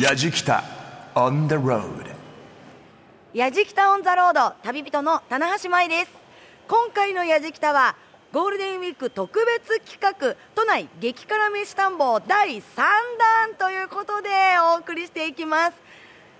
[0.00, 0.64] やじきた
[1.14, 2.06] on the road.
[3.34, 6.10] やじきたオンザロード旅人の棚橋舞です。
[6.68, 7.96] 今回のやじきたは
[8.32, 14.30] ゴールデンウィーク特別企画都内激辛飯探訪第3弾ということで
[14.74, 15.72] お送りしていきます。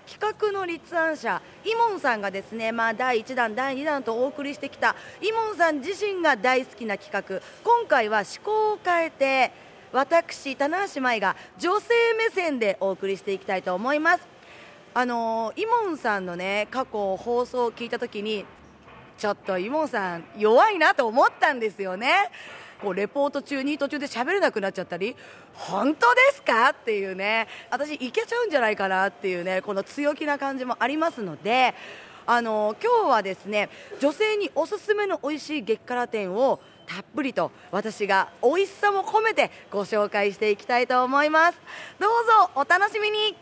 [0.07, 7.39] 企画の立案者イモンさんがですね、まあ、第1弾、第2弾とお送りしてきたイモンさん自身が大好きな企画。
[7.63, 9.51] 今回は趣向を変えて
[9.93, 11.87] 私、棚橋舞が女性
[12.17, 14.27] 目線でお送りしていきたいと思います。
[14.93, 18.45] あのイモンさんのね過去放送を聞いた時に
[19.17, 22.29] ちょっとイモンさん弱いなと思ったんですよね。
[22.81, 25.15] こうレポート中に途中で喋れなくなっちゃったり
[25.53, 27.47] 本当ですかっていうね。
[27.69, 31.73] 私いけちゃうんじゃないかなっていうねこの強気な感じもありますので
[32.25, 41.59] あの今日はですね女性におすすめの美味しい激辛店をたっぷりと私が美味しさも込めてご紹介していきたいと思います。
[41.99, 42.09] どう
[42.45, 43.35] ぞお楽しみに。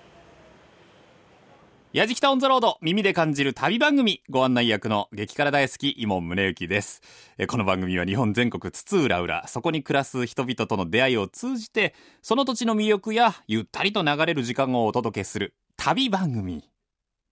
[1.92, 7.02] やじきたオンザロード耳で感じる旅番組ご案内役の激辛大好き伊門宗行です。
[7.40, 16.70] えこの番組は日本全国津々浦々そこに暮らす人々との出会いを通じてその土地の魅力やゆったりと流れる時間をお届けする旅番組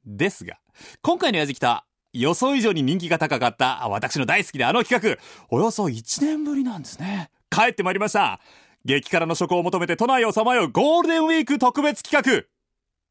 [0.08, 0.58] ですが
[1.04, 1.87] 今回のやじきた
[2.20, 8.40] 予想以上に人気が高かった私の大好きであの企画およそ1年ぶりなんですね帰ってまいりました
[8.86, 12.46] 激辛の食を求めて都内をさまようゴールデンウィーク特別企画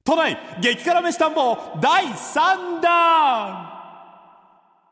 [0.04, 3.76] 都内激辛飯探訪第3弾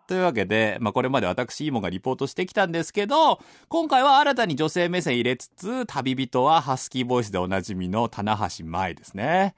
[0.07, 9.55] というわけで、まあ、これまで私、イモがリポートしてきたんですけど、今回は新たに女性目線入れつつ、旅人はハスキーボイスでおなじみの棚橋舞ですね。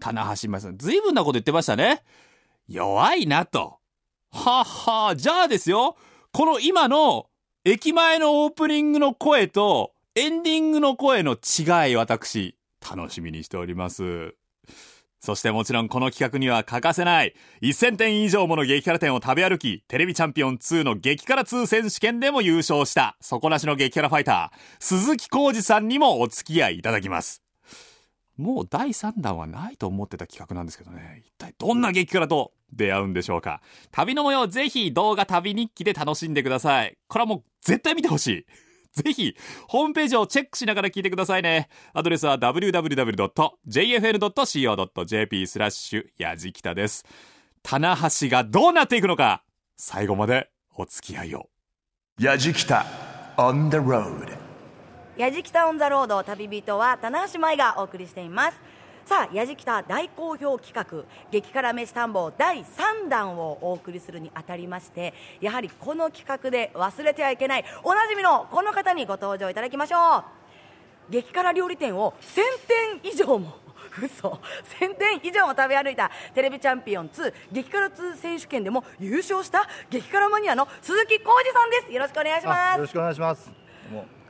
[0.00, 2.02] 棚橋舞さん、随分なこと言ってましたね。
[2.68, 3.81] 弱いなと。
[4.32, 5.08] はは。
[5.10, 5.96] あ、じゃあですよ、
[6.32, 7.26] この今の
[7.64, 14.34] 駅前のオープニングの声とエンディングの声の違い、私、楽しみにしております。
[15.20, 27.40] そしてもちろんこの企画には欠かせない1000店以上もの激辛店を食べ歩きテレビチャンピオン2の激辛2選手権でも優勝した底なしの激辛ファイター鈴木浩二さんにもお付き合いいただきます。
[28.36, 31.22] もう第3弾はないと思ってた企画なんですけどね。
[31.24, 33.60] 一体どんな激辛と出会うんでしょうか
[33.90, 38.46] 旅の模様ぜひ動画旅日記で楽しんでくださいこれはもう絶対見てほしい
[39.04, 39.34] ぜひ、
[39.68, 41.70] ホームページをチェックしながら聞いてくださいね。
[41.94, 43.06] アドレスは www.jfn.co.jp
[45.46, 47.06] スラッシュやじきたです。
[47.62, 49.44] 棚橋がどうなっていくのか、
[49.78, 51.48] 最後までお付き合いを。
[52.20, 52.84] やじきた
[53.38, 54.28] on the road
[55.16, 58.60] やじきたオンザロード旅人は棚橋舞がお送りしています
[59.04, 70.24] さあやじきた大好評企画激辛飯探訪第3弾をお送りするにあたりましてやはりこの企画で忘れてはいけないおなじみのこの方にご登場いただきましょう。
[71.10, 73.56] 激辛料理店を1000店以上も
[74.02, 74.40] 嘘
[74.78, 81.92] 1000店以上も食べ歩いたテレビチャンピオン2激辛2選手権でも優勝した激辛マニアの鈴木浩二さんです。
[81.92, 82.76] よろしくお願いします。
[82.76, 83.52] よろしくお願いします。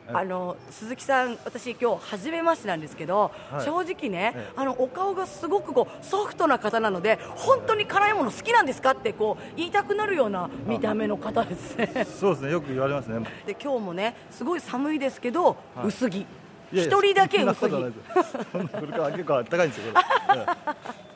[0.09, 12.07] あの鈴木さん、私、今日初めましてなんですけど、はい正直ね、ええあのお顔がすごくこうソフトな方なので、本当に辛いもの好きなんですかってこう言いたくなるような見た目の方ですね。
[12.19, 13.25] そうですね、よく言われますね。
[13.47, 16.27] で今日もね、すごい寒いですけど、はい薄着、
[16.73, 17.71] 一人だけ薄着。
[17.71, 19.95] そんなこれから結構暖かいんですよ。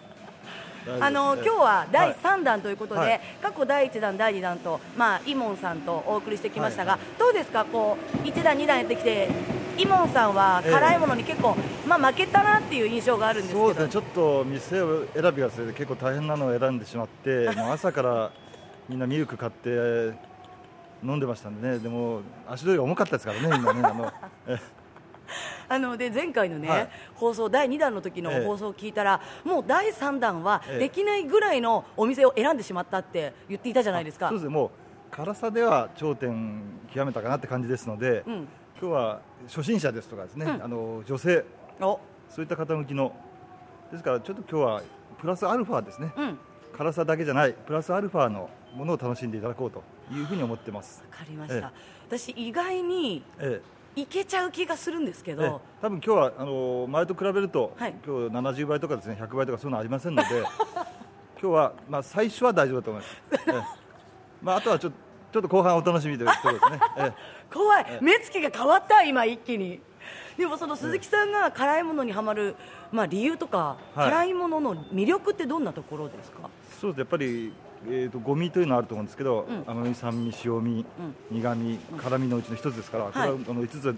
[1.01, 3.21] あの今日は第3弾ということで、はい。
[3.43, 9.29] 過去第1弾、第2弾と、まあ、イモンさんとお送りしてきましたが、はいどうですか、こう1弾、2弾やってきて、
[9.79, 18.31] イモンさんはええ辛いものに結構、まあ、負けたなっていう印象があるんですけど、そうですね、ちょっと店を選びがそれで結構大変なのを選んでしまって、 もう朝から
[18.89, 19.71] みんなミルク買って
[21.03, 23.81] 飲んでましたんでね、でも足取りが重かったですからね、みんなね。
[23.83, 24.13] あの
[24.47, 24.59] え
[25.69, 26.89] あので前回のね、はい。
[27.15, 28.45] 放送第2弾の時のええ。
[28.45, 30.79] 放送を聞いたら、もう第3弾はええ。
[30.79, 34.29] できないぐらいのお店を選んでしまったって言っていたじゃないですか。
[34.29, 34.49] そうです。
[34.49, 34.71] ね、もう
[35.11, 38.49] 辛さでは頂点極めたかなって感じですので、うん。
[38.81, 40.65] 今日は初心者ですとかですね、うん。
[40.65, 41.45] あの女性
[41.81, 41.99] お。
[42.29, 43.13] そういった方向きの。
[43.91, 44.83] ですからちょっと今日は
[45.21, 46.13] プラスアルファですね。
[46.17, 46.35] うん、わ
[46.77, 49.83] 辛さだけじゃないプラスアルファのものを楽しんでいただこうと
[50.13, 51.71] いうふうに思ってます、かりました、え
[52.09, 53.63] 私、意外にえ
[53.97, 57.95] いけちゃう気がするんですけえええど、多分今日はあの前と比べると、はい。
[58.07, 60.29] 今日70倍とかですね100倍とかそういうのありませんので
[61.41, 63.63] 今日は、まあ、最初は大丈夫だと思います、ええ。
[64.43, 67.13] まあ、あとはちょちょっと後半お楽しみということですね、 え
[67.53, 69.81] 怖い、目つきが変わった、今、一気に。
[70.37, 72.55] でもその鈴木さんが辛いものにはまる、
[72.93, 74.11] まあ、理由とか、はい。
[74.11, 76.99] 辛いものの魅力ってどんなところですか、えそうです。
[77.01, 77.53] やっぱり、
[77.89, 79.65] えー、とゴミというのはあると思うんですけど、うん。
[79.67, 80.85] 甘み酸味塩味、
[81.31, 83.97] 苦味辛みのうちの一つですから、これははいあの5つ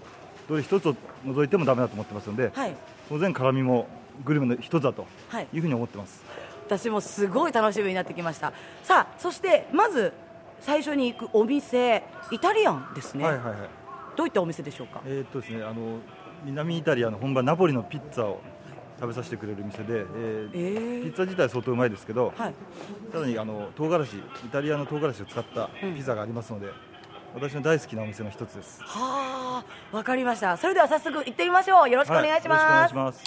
[0.48, 2.74] どれ一つを除いてもダメだと思ってますので、はい、
[3.08, 3.86] 当然辛みも
[4.24, 5.48] グルメの一つだとはい。
[5.52, 6.22] いうふうに思ってます、
[6.66, 8.52] 私もすごい楽しみになってきました。
[8.82, 10.12] さあそしてまず
[10.60, 12.02] 最初に行くお店
[12.32, 13.56] イタリアンですね、はいはいはい。
[14.16, 15.00] どういったお店でしょうか？
[15.06, 15.98] えーっとですねあの
[16.44, 18.40] 南イタリアの本場ナポリのピッツァを
[19.00, 21.02] 食べさせてくれる店で、えーえー。
[21.04, 22.54] ピッツァ自体は相当うまいですけど、はい。
[23.12, 26.68] さらにあの唐辛子イタリアの唐辛子を使ったピザがありますので、
[27.34, 28.82] 私の大好きなお店の一つです。
[28.82, 29.62] は
[29.92, 30.56] あわかりました。
[30.56, 31.90] それでは早速行ってみましょう。
[31.90, 33.22] よろしくお願いします、ます。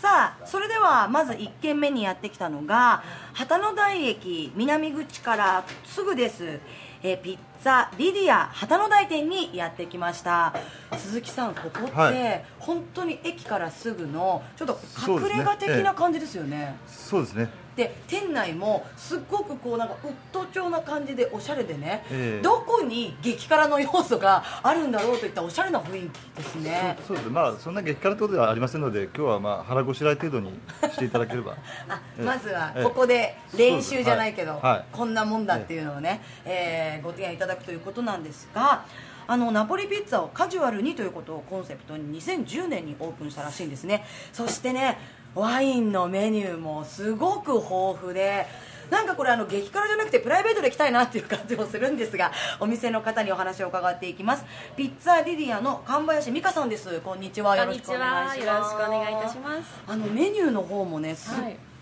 [0.00, 6.60] さあそれではまず1軒目にやってきたのが旗の台駅南口からすぐです、
[7.02, 10.54] えーピッツァリディア旗の台店にやってきました。
[10.96, 12.44] 鈴木さんここって、はい。
[12.60, 14.78] 本当に駅からすぐのちょっと
[15.08, 16.76] 隠れ家的な感じですよね。
[16.86, 17.48] そうですね
[17.78, 22.42] で店内もすっごくこうなんかウッド調な感じでおしゃれでね、ええ。
[22.42, 26.98] どこに激辛の要素があるんだろうといったおしゃれな雰囲気ですね。
[27.06, 27.26] そうです。
[27.26, 30.58] ねまあそんな激辛ってことではありませんので今日はまあ腹ごしらえ程度に
[30.90, 31.52] していただければ。
[31.88, 32.24] あええ。
[32.24, 32.82] まずはええ。
[32.82, 34.84] ここで練習じゃないけど、はい。
[34.90, 38.84] こんなもんだっていうのをね、えーご提案いただくということなんですが
[39.30, 44.06] あのナポリピッツァをカジュアルにということをコンセプトに2010年にオープンしたらしいんですね。
[44.32, 44.98] そしてね
[45.38, 48.44] ワインのメニューもすごく豊富で
[48.90, 54.44] なんかこれあの激辛じゃなくてプライベートで来たいなっていう感じもするんですがお店の方にお話を伺っていきます。
[54.76, 57.00] ピッツァリディアの神林美香さんです。
[57.00, 57.56] こんにちは。
[57.56, 58.40] よろしくお願いします。
[58.40, 58.54] こんにちは。
[58.54, 59.80] よろしくお願いいたします。
[59.86, 61.34] あのメニューの方もねすっ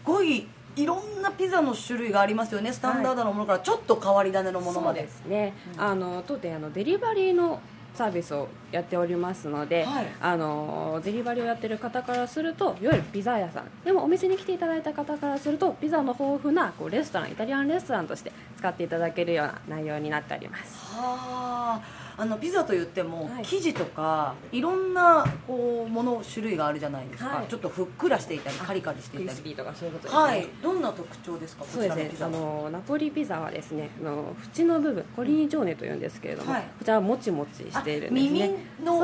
[0.05, 2.73] ごいいろんなピザの種類がありますよね。
[2.73, 7.61] スタンダードなものからちょっと変わり種のものまで、そうですね、あの当店あのデリバリーの
[7.97, 10.07] サービスをやっておりますので、はい。
[10.21, 13.65] あのデリバリーをやってる方からするといわゆるピザ屋さん。
[13.85, 20.95] でもお店に来ていただいた方からするとピザの豊富なこうレストランイタリアンレストランとして使っていただけるような内容になっております。
[20.95, 23.45] はああのピザといっても、はい。
[23.45, 27.47] 生地とかいろんなこうもの種類があるじゃないですか、はい。
[27.47, 29.55] ちょっとふっくらしていたりカリカリしていたり。
[29.55, 30.23] とかそういうことですね。
[30.23, 30.49] はい。
[30.63, 32.03] どんな特徴ですかこちそうですね。
[32.03, 32.31] らのピザは？
[32.31, 36.63] あのナポリピザはですねあの縁の部分コリージョーネというんですけれども、はい。
[36.79, 38.51] こちらはもちもちしているんですね。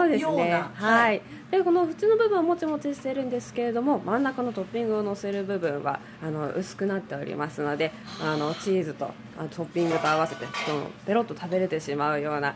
[0.05, 0.53] うでね。
[0.75, 1.13] はい。
[1.13, 12.55] はい、でこの縁の部分はもちもちしてるんですけれども真ん中のトッピングを乗せる部分はあの薄くなっておりますのであのチーズとあのトッピングと合わせてそのペロッと食べれてしまうような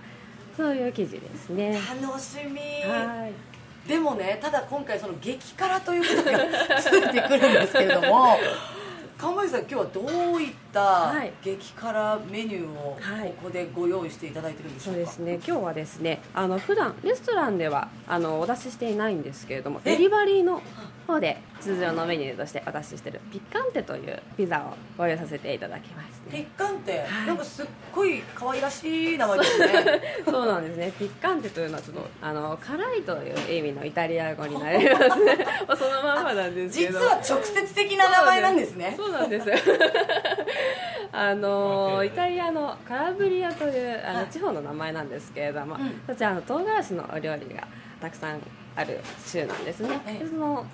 [0.57, 1.79] そういう生地ですね。
[2.03, 2.59] 楽しみ。
[2.91, 3.89] はい。
[3.89, 8.37] でもねただ今回その激辛ということがついてくるんですけれども
[9.17, 10.01] 神林さん今日はど
[10.35, 11.33] ういったはい。
[11.43, 13.29] 激辛メニューをはい。
[13.29, 15.35] ここでご用意していただいてるんでしょか、そううですね。
[15.35, 19.93] 今日はですねあの普段レストランではあのお出ししていないんですけれどもえ？
[19.93, 20.61] デリバリーの
[21.07, 27.27] 方で通常のメニューとしてお出ししているピッカンテというピザをご用意させていただきますピねッカンテ、はい。
[27.29, 30.03] なんかすっごい可愛らしい名前ですね。
[30.25, 30.47] そう。
[30.47, 30.93] なんですね。
[30.99, 35.25] ピッカンテというのはちょっとあの辛いという意味のイタリア語になります。
[35.25, 35.39] ね
[35.69, 36.99] まあそのまんまなんですけど。
[36.99, 38.95] 実は直接的な名前なんですね。
[38.97, 39.13] そう。
[39.13, 39.47] なんです。
[41.13, 44.25] あのイタリアのカラブリアというあはい。
[44.25, 46.01] の地方の名前なんですけれども、うん。
[46.07, 47.67] そちらの唐辛子のお料理が
[48.01, 48.41] たくさん
[48.77, 50.01] ある州なんですね。
[50.07, 50.65] ええでその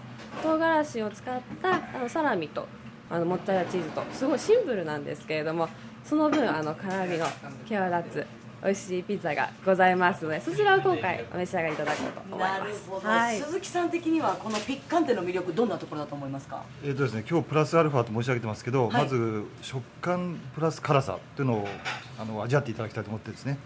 [0.43, 2.66] 唐辛子を使ったあのサラミと
[3.10, 5.69] あのモッツァレラチーズとすごいシンプルなんですけれども、
[6.04, 7.26] その分あの辛みの
[7.66, 8.26] 際立つ
[8.64, 12.60] 美味しいピザがございますので、そちらを今回お召し上がりいただこうと思います。
[12.60, 13.38] なるほど、はい。
[13.40, 16.62] 鈴木さん的にはこのピッカンテの魅力どんなところだと思いますか？
[16.82, 21.68] えーとですね、今日プラスアルファと申し上げてますけど、はいまず食感プラス辛さというのを
[22.18, 23.59] あの味わっていただきたいと思ってですね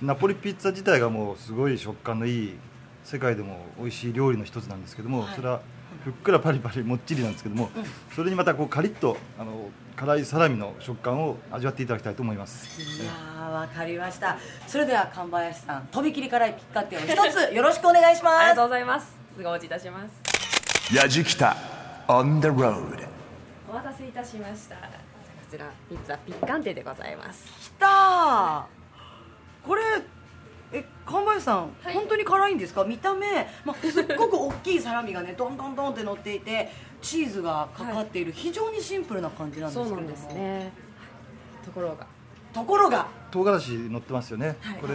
[0.00, 2.54] ナポリピッツァ自体がもうすごい食感のいい
[3.04, 5.60] 世界でも美味しい料理の一つなんですけども、はいそれは
[6.02, 7.70] ふっくらパリパリもっちりなんですけども、
[8.14, 12.82] それにまたこうカリッとあの辛いサラミの食感を味わっていただきたいと思います。
[13.00, 19.16] いやーわかりましたそれでは神林さんとびきり辛いピッカンテを一つよろしくお願いしあますりがとうございます。
[19.36, 20.94] すぐお持ちいたします。
[20.94, 21.56] やじきた
[22.08, 23.08] on the road
[23.70, 24.76] お待たせいたしました。
[24.76, 24.82] こ
[25.50, 27.44] ちらピッツァピッカンテでございます。
[27.62, 28.62] きたー
[29.66, 29.82] これ
[30.74, 31.94] え神林さん、はい。
[31.94, 32.84] 本当に辛いんですか？
[32.84, 33.26] 見た目、
[33.64, 39.96] まあ、すっごく大きいサラミがねどんどんどんって乗っていてチーズがかかっている、非常にシンプルな感じなんですけれども。
[39.96, 40.72] そうなんですね。
[41.64, 42.06] ところが。
[42.52, 43.06] ところが。
[43.30, 44.78] 唐辛子乗ってますよね、はい。
[44.80, 44.94] これ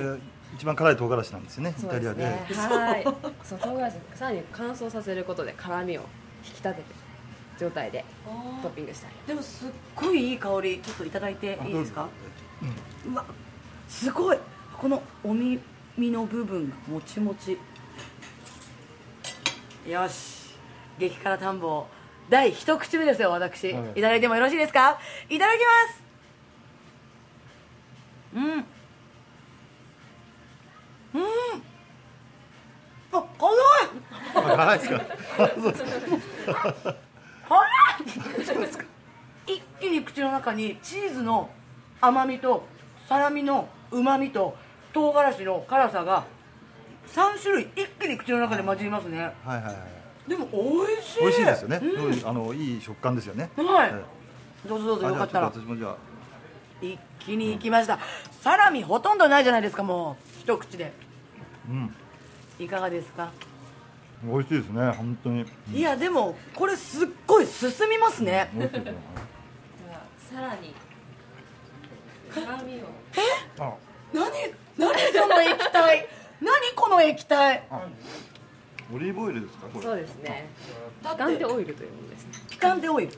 [0.55, 2.23] 一番辛い唐辛子なんですよねイそうタリアで。
[2.47, 2.75] ですね。
[2.75, 3.03] はい。
[3.43, 6.01] そう唐辛子さらに乾燥させることで辛みを
[6.43, 6.83] 引き立てて
[7.59, 8.03] 状態で
[8.61, 9.13] トッピングしたり。
[9.27, 10.79] でもすっごいいい香り。
[10.79, 12.07] ちょっといただいていいですか？
[13.07, 13.23] うわ
[13.87, 14.37] すごい
[14.79, 15.59] このお耳
[15.97, 17.57] の部分がもちもち。
[19.85, 20.55] よし。
[20.97, 21.85] 激辛田んぼ
[22.29, 23.99] 第一口目ですよ私、はい。
[23.99, 24.97] いただいてもよろしいですか？
[25.29, 26.03] いただきます。
[28.35, 28.43] うん。
[31.21, 31.29] うん。
[33.11, 33.51] あ辛
[33.83, 33.89] い。
[34.35, 35.01] あ辛いですか？
[35.39, 35.73] あそう
[37.49, 37.69] ほら
[39.45, 41.49] 一気に口の中にチーズの
[41.99, 42.63] 甘みと
[43.09, 44.55] サラミのうまみと
[44.93, 46.25] 唐辛子の辛さが
[47.07, 49.19] 3種類一気に口の中で混じりますね。
[49.19, 50.29] はいはいはい。
[50.29, 51.19] でも美味しい。
[51.21, 52.05] 美味しいですよね、うん。
[52.05, 53.49] うんあのいい食感ですよね。
[53.57, 53.93] はい。
[53.93, 55.45] えどうぞどうぞえよかったら。
[55.47, 55.95] 私もじゃあ。
[56.81, 57.99] 一気にいきました。
[58.41, 60.39] サラミほとんどないじゃないですかもう。
[60.41, 60.93] 一口で。
[61.69, 61.93] うん。
[62.57, 63.31] いかがですか？
[64.23, 65.45] 美味しいですね本当に。
[65.73, 68.49] いやでもこれすっごい進みますね。
[68.53, 68.97] 美味しいですね
[70.33, 70.73] さらに
[72.33, 72.85] 辛みを
[73.59, 73.73] あ。
[74.13, 74.25] 何？
[74.79, 76.07] 何その液体？
[76.41, 77.63] 何この液体？
[78.93, 79.67] オリーブオイルですか？
[79.67, 79.85] これ。
[79.85, 80.49] そうですね。
[81.03, 82.31] だガンテオイルというものですね。
[82.49, 83.11] ピカンテオイル。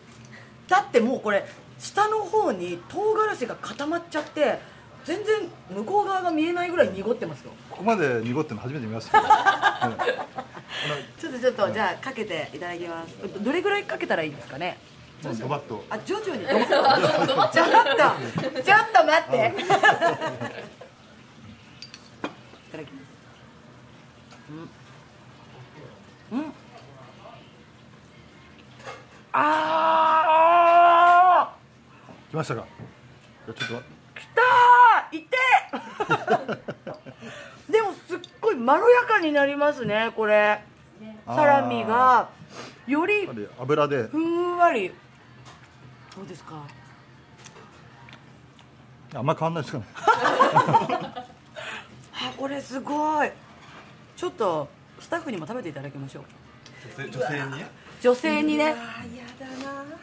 [0.67, 1.45] だってもうこれ
[1.79, 4.59] 下の方に唐辛子が固まっちゃって
[5.03, 7.51] 全然向こう側が見えないぐらい濁ってますよ。
[7.69, 9.21] ここまで濁ってるの初めて見ました。
[10.05, 10.17] け ど、え
[11.19, 13.43] ちょっとちょっとじゃあかけていただきます。
[13.43, 14.77] どれぐらいかけたらいいですかね？
[15.23, 15.83] ドバッと。
[15.89, 16.45] あ徐々に。
[16.47, 16.67] ちょっと。
[16.67, 17.67] ちょっ
[18.91, 19.53] と待って。
[19.55, 20.80] い
[22.71, 23.05] ただきます。
[26.31, 26.39] うん。
[26.39, 26.53] うん。
[29.33, 31.55] あ
[32.29, 32.65] 来ましたか。
[33.45, 35.17] ちょっとーきたー。
[35.17, 35.23] い。
[35.23, 35.37] て
[37.71, 40.61] でもすっごいまろやかになりますねこれ。
[41.25, 42.29] サラミが。
[42.87, 43.27] より
[43.59, 44.03] 油で。
[44.03, 44.89] ふんわり。
[46.15, 46.63] どうですか？
[49.13, 49.85] あんま変わんないですかね
[52.23, 53.31] あこれすごい。
[54.15, 54.67] ちょっと
[54.99, 56.23] スタッフにも食べていただきましょう。
[57.09, 57.65] 女性に？
[58.01, 58.75] 女性にね。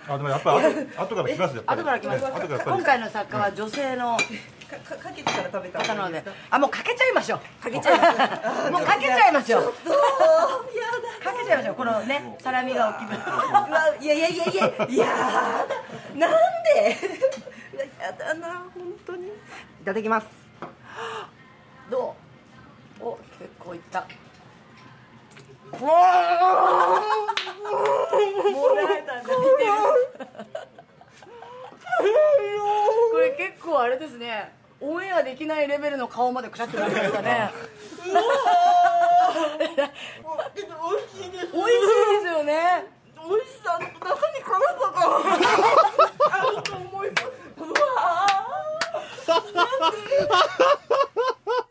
[0.09, 2.25] あでもやっぱり後後から来ますよ後から来ます。
[2.25, 2.77] ええ後からやっぱり。
[2.77, 6.25] 今回の作家は女性のかかけてから食べた方なので。
[6.51, 7.41] あもうかけちゃいましょう。
[7.63, 8.71] かけちゃいましょう。
[8.73, 9.63] もうかけちゃいましょう。
[9.65, 9.73] か
[11.39, 11.75] けちゃいましょう。
[11.75, 12.99] このねサラミが
[13.99, 16.17] 大きいやいやいやいやいやだ。
[16.17, 16.31] なん
[16.75, 16.97] で？
[18.01, 19.29] やだな本当に。
[19.29, 19.31] い
[19.85, 20.27] ただきます
[23.69, 24.07] お結構いった。
[25.71, 29.31] うわーもらえたんこ
[33.19, 34.55] れ結構あれですね。
[34.81, 37.51] オンエアできないレベルの顔までくしゃってなりましたね。
[38.07, 38.15] る
[40.55, 41.85] けど美味しいです美味しい
[42.23, 42.87] ですよね。
[43.17, 45.01] 美味しさの中に辛さが。
[46.31, 47.25] あると思います。
[47.59, 47.77] うわ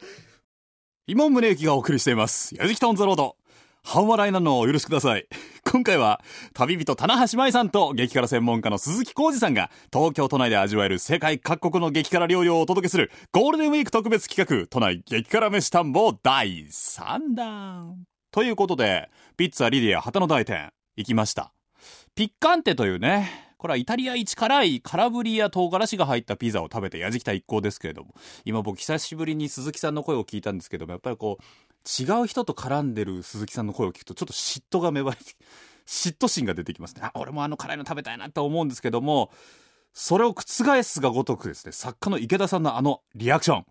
[1.09, 2.53] 今宗行がお送りしています。
[2.53, 3.37] やじきたオンザロード。
[3.81, 5.25] 半笑いなのをお許しください。
[5.63, 6.19] 今回は、
[6.53, 18.03] 旅人棚橋舞さんと激辛専門家の鈴木浩二さんが、東京都内で味わえる世界各国の激辛料理をお届けする、ゴールデンウィーク特別企画、都内激辛飯探訪第3弾。
[18.31, 21.53] ということで、ピッツァリディア旗の大店、行きました。
[22.15, 28.13] ピッカンテというね、これはイタリア一辛い辛ぶりや唐辛子が入ったピザを食べてやじきた一行ですけれども、
[28.45, 31.43] 今僕久しぶりに鈴木さんの声を聞いたんですけども、やっぱりこう、
[32.03, 35.23] 違う人と絡んでる鈴木さんの声を聞くとちょっと嫉妬が芽生えて、
[35.87, 37.01] 嫉妬心が出てきますね。
[37.03, 39.31] あ、俺もあの辛いの食べたいなと思うんですけども、
[39.93, 43.65] それを覆すがごとくですね、作家の池田さんのあのリアクション。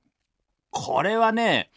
[0.70, 1.70] これはね、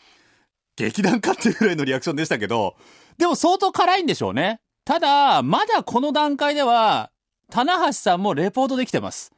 [0.76, 2.76] 劇団かっていうぐらいのリアクションでしたけど、
[3.18, 4.62] でも相当辛いんでしょうね。
[4.86, 7.12] ただ、まだこの段階では、
[7.52, 9.32] 棚橋さんもレポートできてます。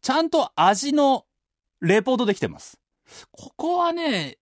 [0.00, 1.24] ちゃんと味の
[1.80, 2.78] レポートできてます。
[3.30, 4.38] ここはね、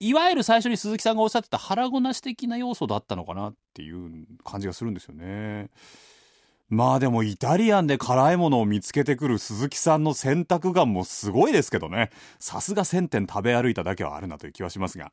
[0.00, 5.70] いわゆる最初に鈴木さんがおっしゃってた腹ごなし的な要素だったのかなっていう感じがするんですよね。
[6.70, 12.10] まあでもイタリアンで辛いものを見つけてくる鈴木さんの選択眼もすごいですけどね。
[12.38, 15.12] さすが1000点食べ歩いただけはあるなという気はしますが。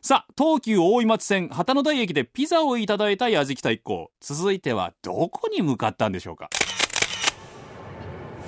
[0.00, 4.10] さあ、東急大井町線旗の台駅でピザをいただいたやじきた一行。
[4.20, 6.48] 続いてはどこに向かったんでしょうか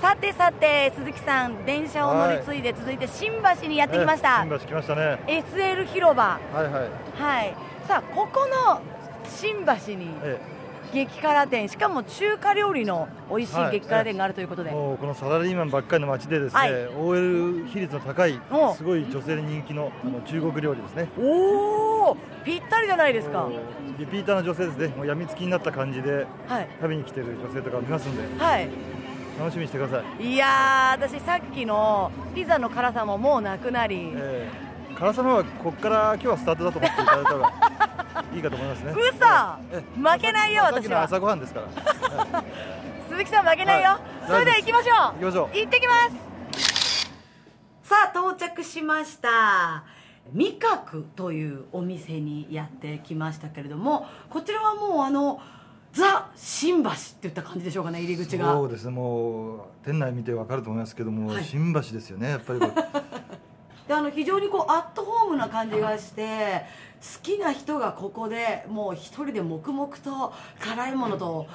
[0.04, 3.32] さてさて鈴木さん電車を乗り継いで続いて新
[3.62, 5.18] 橋にやってきました、ええ新橋来ましたね。
[5.26, 6.38] SL 広場。
[6.52, 6.90] はいはい。
[7.14, 7.56] はい。
[7.88, 8.82] さあここの
[9.26, 10.38] 新橋にえ
[10.92, 16.70] 激辛店しかも中華料理の美味しいはい激辛店があるということで、えもうこのサラリーマンばっかりの街でですね、はい。
[16.98, 18.74] OL 比率の高いお。
[18.74, 21.08] すごい女性に人気のあの中国料理ですね。
[21.18, 23.48] おおぴったりじゃないですか。
[23.98, 24.88] リピーターの女性ですね。
[24.88, 26.68] もう病みつきになった感じではい。
[26.78, 28.44] 食べに来てる女性とか見ますんで。
[28.44, 28.68] はい
[29.38, 34.12] 楽しみにしてください、いやー私さっきのピザの辛さももうなくなり。
[34.14, 37.52] えー、辛さの方はここから今日はスタートだと思っていただいた方が
[38.34, 38.92] いいかと思いますね。
[38.92, 39.26] 嘘！
[39.72, 41.02] え負けないよさっきの私は。
[41.02, 42.44] 朝ごはんですから。
[43.08, 44.00] 鈴木さん負けないよ、はい。
[44.28, 44.96] それでは行きましょう。
[44.96, 45.94] 行きましょう行ってきま
[46.52, 47.10] す。
[47.82, 49.84] さあ到着しました。
[50.32, 55.40] 味覚というお店にやってきましたけれどもこちらはもうあの
[55.94, 58.52] ザ新橋って言った感じでしょうかね入り口が。
[58.52, 61.44] そうですねもう店内見てわかると思いますけども、はい。
[61.44, 62.60] 新橋ですよねやっぱり
[63.86, 66.64] であの非常にこうアットホームな感じがして
[67.00, 71.46] 好きな人がここでもう一人で黙々と辛いものと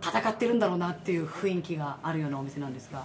[0.00, 3.04] 戦ってるんだろうなっていう雰囲気があるようなお店なんですが。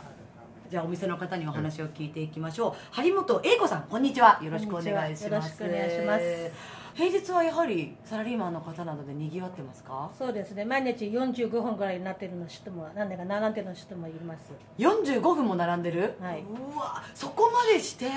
[0.69, 2.95] じゃあお店の方にお話を聞いていきましょう。
[2.95, 4.39] 張本英子さんこんにちは。
[4.43, 5.57] よろしくお願いします。
[5.57, 5.77] こんにちは。
[5.79, 10.11] よろしくお願いします平日はやはりサラリーマンの方などで賑わってますか？
[10.19, 10.65] そうですね。
[10.65, 14.51] 毎日45分ぐらいになってるの人もなんだか並んでる人もいます。
[14.77, 16.41] 45分も並んでる、はい。
[16.43, 18.07] うわそこまでして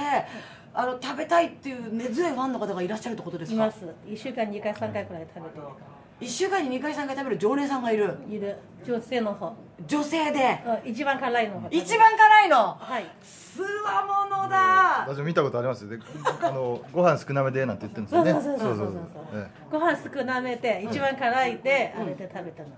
[0.75, 3.55] あの食べたいっていう根強いファンの方がいらっしゃるってことですか？
[3.55, 3.87] います。
[4.05, 5.63] 1週間2回3回くらい食べてる
[6.23, 8.17] 1週間に2回3回食べる常連さんがいる。
[8.29, 8.57] いる。
[8.87, 9.53] 女性の方。
[9.87, 10.61] 女性で。
[10.85, 12.57] うん一番辛いの方一番辛いの。
[12.79, 13.07] はい。
[13.23, 15.91] つわものだ私も見たことありますよ。
[15.91, 15.99] で
[16.41, 18.33] あの ご飯少なめでなんて言ってるんですよね。
[18.33, 18.95] そうそうそうそうそう。
[19.35, 22.69] えご飯少なめで一番辛いであれで食べたの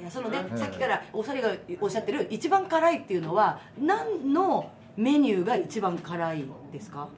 [0.00, 7.08] いやそのね、さっきからお二人がおっしゃってる一番辛いっていうのは何のメニューが一番辛いですか？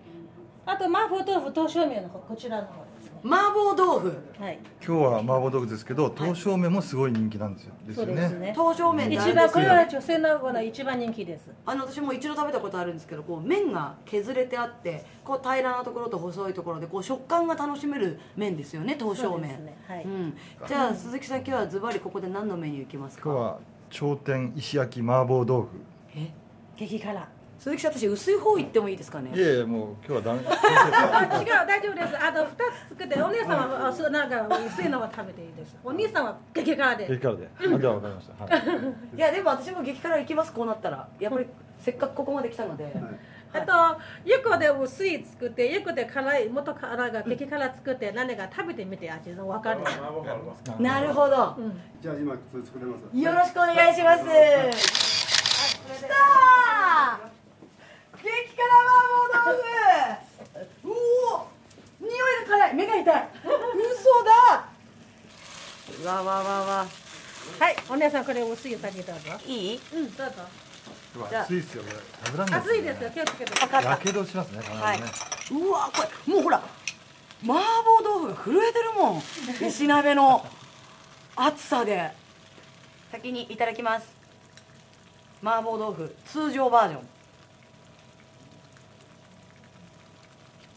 [0.67, 2.19] あと麻婆豆腐刀削麺の方。
[2.21, 2.85] こちらの方
[3.29, 4.09] 麻婆豆腐。
[4.41, 4.53] はい。
[4.53, 7.75] え今日は麻婆豆腐ですけど刀削麺もすごい人気なんですよ。
[7.87, 8.13] ですよね。
[8.13, 8.55] そうですね。
[8.57, 11.51] 刀削麺ってあれ一番これは女性の方の一番人気です。
[11.67, 19.33] あの私も一度食べたことあるんですけどこう麺が削れてあってこう平らなところと細いところでこう食感が楽しめる麺ですよね刀削麺。
[19.33, 19.77] そうですね。
[19.87, 20.05] はい。
[20.05, 23.29] うん、じゃあ鈴木さん今日はズバリここで何のメニューいきますか？
[23.29, 23.59] 今日は
[23.91, 25.69] 頂点石焼き麻婆豆腐。
[26.17, 26.31] え？
[26.77, 27.29] 激辛
[27.59, 29.31] 鈴木さん私薄い方行ってもいいですかね？
[29.35, 30.41] いえいえもう今日はダメ。
[30.49, 32.25] あ違う大丈夫です。
[32.25, 35.77] あと2つ作ってお姉さんはあそうなんか薄いのは食べていいです。
[35.83, 37.09] お兄さんは激辛で。
[37.09, 37.49] 激辛で。
[37.59, 38.51] あじゃあわかりました、は
[39.15, 41.09] い、いやでも私も激辛行きますこうなったら。
[41.19, 41.47] やっぱり
[41.81, 42.93] せっかくここまで来たので、
[43.53, 43.73] あと
[44.25, 49.81] ゆこで薄い作ってゆこで辛い元辛が激辛作って何か食べてみて味の分かる。
[50.81, 51.57] なるほど、
[52.01, 53.17] じゃあ今それ作れます。
[53.17, 54.25] よろしくお願いします。
[54.25, 57.38] きたー
[58.29, 59.65] 激辛麻婆豆腐。
[60.85, 60.87] う
[61.33, 62.75] お匂いが辛い。
[62.75, 63.29] 目が痛い。
[63.43, 64.31] 嘘だ。
[66.05, 66.87] わわわわ
[67.59, 67.77] はい？
[67.89, 69.31] お姉さんこれ薄い先どうぞ。
[69.47, 70.35] いいうんどうぞ
[71.41, 71.97] 暑いっすよこれ。
[72.27, 73.53] 食べらん熱いですよ気をつけて。
[73.61, 74.99] やけどしますね必ずね、はい。
[74.99, 76.33] うわこれ。
[76.35, 76.59] もうほら
[77.43, 79.23] 麻婆豆腐が震えてるもん。
[79.67, 80.47] 石鍋の
[81.37, 82.11] 熱さで。
[83.11, 84.15] 先にいただきます。
[85.43, 87.09] 麻婆豆腐通常バージョン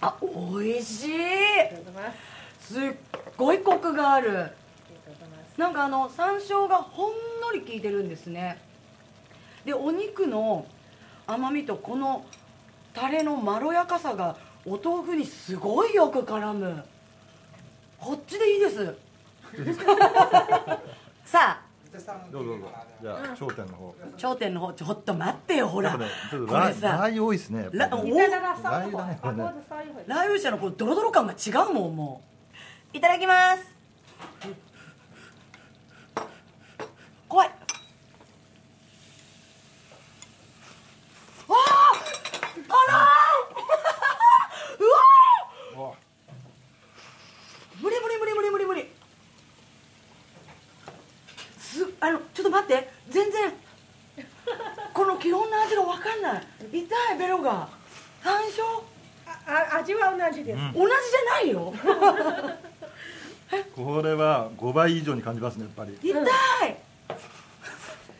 [0.01, 1.09] あ美味しい。
[2.59, 2.93] すすっ
[3.37, 4.29] ごいコクがある。
[4.29, 4.53] ありがと
[5.11, 7.11] うございますなんかあの山椒がほん
[7.41, 8.59] のり効いてるんですね。
[9.65, 10.65] でお肉の
[11.27, 12.25] 甘みとこの
[12.93, 16.83] タレのまろやかさがお豆腐にすごいよく絡む。
[17.99, 18.95] こっちでいいです。
[21.25, 21.70] さあ
[22.31, 22.71] どうぞどうぞ。
[23.01, 23.95] じゃあ頂点の方。
[24.17, 24.73] 頂点の方。
[24.73, 25.97] ちょっと待ってよほら。
[25.97, 27.69] ねちょっとこラーラーれさ油多いですね。
[27.71, 29.43] ラー油だねこれね。
[30.07, 32.21] ラー油車のこのドロドロ感が違うもんも
[32.93, 32.97] う。
[32.97, 33.63] いただきます
[37.29, 37.53] 怖いわ
[41.55, 41.91] あ
[42.67, 42.67] 辛
[44.79, 44.81] い
[45.77, 45.93] うわ
[47.81, 48.91] 無理無理無理無理無理無理
[51.57, 53.53] すあのちょっと待って全然
[54.93, 57.69] この基本の味が分かんない痛いベロが
[58.21, 58.83] 山椒
[59.47, 59.79] あ
[60.43, 61.73] です、同じじゃないよ。
[63.75, 65.97] これは5倍以上に感じますねやっぱり。
[66.01, 66.23] 痛い。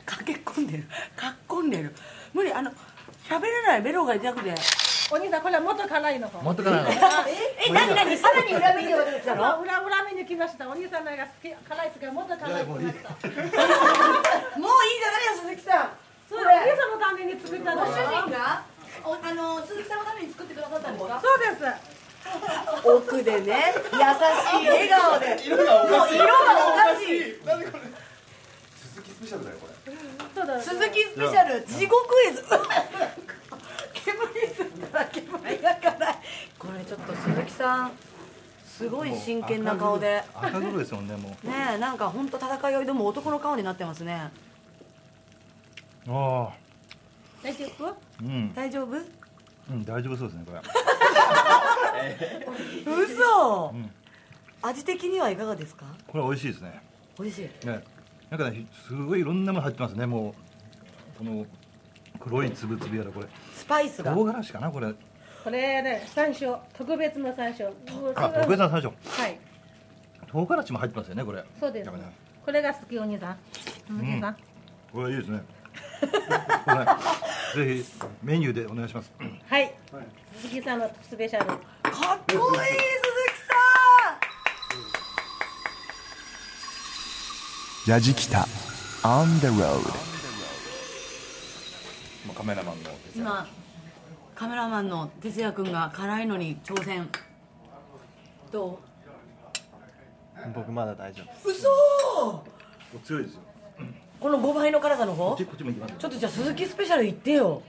[0.05, 0.83] 駆け込んでる。
[1.15, 1.95] かっこんでる。
[2.33, 2.69] 無理あの
[3.29, 4.53] 喋れないベロが痛くて。
[5.13, 6.41] お兄さんこれは元辛いの方。
[6.41, 6.95] 持ってかないのえ
[7.71, 8.17] 何何？
[8.17, 9.61] さらに裏目に分かってたの？
[9.61, 10.69] 裏裏目に来ました。
[10.69, 12.69] お兄さんのが好き辛い好きが元辛い来ました。
[12.69, 13.01] もういいじゃ
[15.11, 15.89] ないよ鈴木さん。
[16.29, 17.85] そうお兄さんのために作ったの。
[17.85, 18.63] ご主人が？
[19.03, 21.21] おあの鈴木さんのために作ってくださったんですか？
[21.21, 21.63] そうです
[22.83, 24.01] 奥でね優し
[24.63, 25.25] い笑顔で。
[25.27, 27.37] もう色がおかしい。
[28.75, 29.73] 鈴木スペシャルだよこれ。
[30.35, 30.61] そうだ。
[30.61, 31.63] 鈴木スペシャル。
[31.63, 32.43] 地獄絵図。
[33.93, 34.17] 煙
[34.55, 36.15] 吸ったら煙が辛い。
[36.57, 37.91] これちょっと鈴木さん
[38.65, 40.23] すごい真剣な顔で。
[40.33, 41.47] 赤黒ですもんねもう。
[41.47, 44.31] ねえなんか本当戦いを挑む男の顔になってますね。
[46.07, 46.49] ああ。
[47.43, 47.97] 大丈夫？
[48.21, 48.97] うん、大丈夫？
[49.69, 50.59] うん、大丈夫そうですねこれ
[52.85, 53.91] 嘘、ん
[54.63, 55.85] 味的にはいかがですか？
[56.07, 56.81] これ美味しいですね。
[57.19, 57.65] 美味しい。
[57.67, 57.83] ね。
[58.29, 60.05] なんかねすごいいろんなもの入ってますね。
[60.05, 60.29] も
[61.15, 61.45] うこの
[62.19, 63.27] 黒いつぶつぶやらこれ。
[63.55, 64.13] スパイスが。
[64.13, 64.93] 唐辛子かなこれ。
[65.43, 67.71] これね山椒特別の山椒
[68.15, 68.93] あ特別な最初。
[69.21, 69.39] はい。
[70.31, 71.43] 唐辛子も入ってますよねこれ。
[71.59, 71.91] そうです。
[71.91, 71.97] ね。
[72.45, 73.37] これが好きお兄さん。
[73.89, 74.37] お兄さん、
[74.93, 75.41] これいいですね。
[77.53, 77.91] これぜひ
[78.23, 79.11] メニューでお願いします。
[79.47, 79.73] はい、
[80.41, 81.45] 鈴木さんのスペシャル。
[81.45, 83.37] かっこいい鈴木
[87.85, 88.47] さヤジキタ
[89.03, 89.81] On the road
[92.33, 93.47] カメラマンのん今
[94.33, 97.07] カメラマンの哲也君が辛いのに挑戦。
[98.51, 98.79] ど
[100.55, 101.67] 僕まだ大丈う嘘！
[102.95, 103.41] 夫強いですよ。
[104.19, 105.35] この5倍の辛さの方？
[105.37, 105.47] ちょっ
[105.99, 107.61] とじゃあ鈴木スペシャル行ってよ。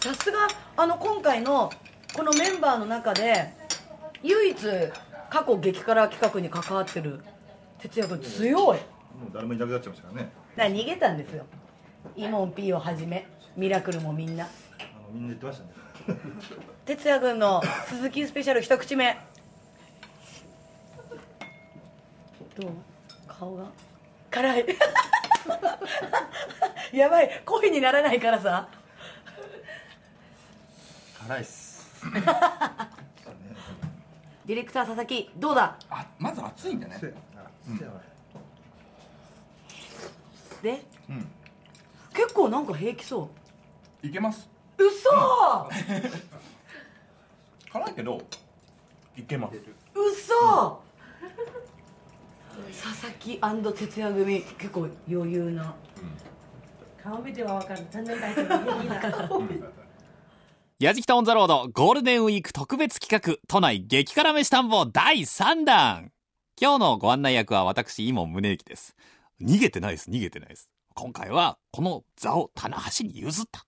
[0.00, 0.48] さすが
[0.80, 1.72] あの今回の
[2.14, 3.52] このメンバーの中で
[4.22, 4.56] 唯一
[5.28, 7.18] 過去激辛企画に関わってる
[7.80, 8.54] 哲也君強い。
[8.54, 8.78] もう
[9.34, 10.30] 誰もいなくなっちゃいましたからね。
[10.56, 11.46] だから逃げたんですよ。
[12.14, 14.44] イモン P をはじめミラクルもみんな。
[14.44, 14.48] あ
[15.02, 15.70] のみんな言ってましたね。
[16.86, 19.18] 哲也君の鈴木スペシャル一口目。
[22.56, 22.70] どう？
[23.26, 23.64] 顔が？
[24.30, 24.66] 辛い。
[26.96, 27.42] やばい。
[27.44, 28.68] 声にならないからさ
[31.26, 31.86] 辛いっす。
[34.46, 35.76] ディレクター佐々木どうだ？
[35.90, 36.98] あまず熱いんだね。
[40.62, 41.26] で、うん。
[42.14, 43.30] 結構なんか平気そ
[44.02, 44.48] いけます。
[44.78, 45.10] う嘘
[47.70, 48.20] 辛いけど
[49.16, 49.56] いけます。
[49.94, 50.80] 嘘！
[52.72, 55.74] 佐々木哲也組結構余裕な。
[57.02, 57.86] 顔見ては分かる。
[57.90, 59.28] 全然大丈夫元気な。
[59.28, 59.42] 顔
[60.80, 66.12] やじきオンザロードゴールデンウィーク特別企画都内激辛飯探訪第3弾
[66.56, 68.94] 今日のご案内役は私、伊門宗行です。
[69.42, 70.70] 逃げてないです、逃げてないです。
[70.94, 73.66] 今回はこの座を棚橋に譲った。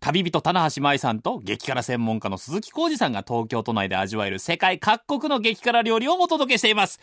[0.00, 6.98] 旅人棚橋舞さんと激辛専門家の鈴木浩二さんが東京都内で味わえる世界各国の激辛料理をお届けしています。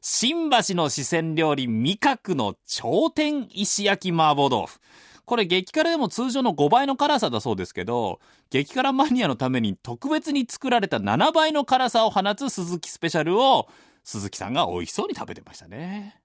[0.00, 4.78] 新橋の四川料理味覚の頂点石焼き麻婆豆腐。
[5.24, 13.68] これ激辛でも通常の5倍の辛さだそうですけど、激辛マニアのために特別に作られた7倍の辛さを放つ鈴木スペシャルを
[14.04, 16.20] 鈴木さんが美味しそうに食べてましたね。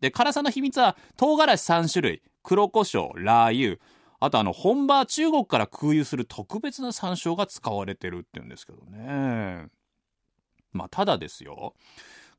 [0.00, 3.78] で、辛さの秘密は唐辛子3種類、黒胡椒、ラー油、
[4.18, 9.68] あとあの本場中国から空輸する特別な山椒が使われてるって言うんですけどね。
[10.72, 11.74] まあただですよ。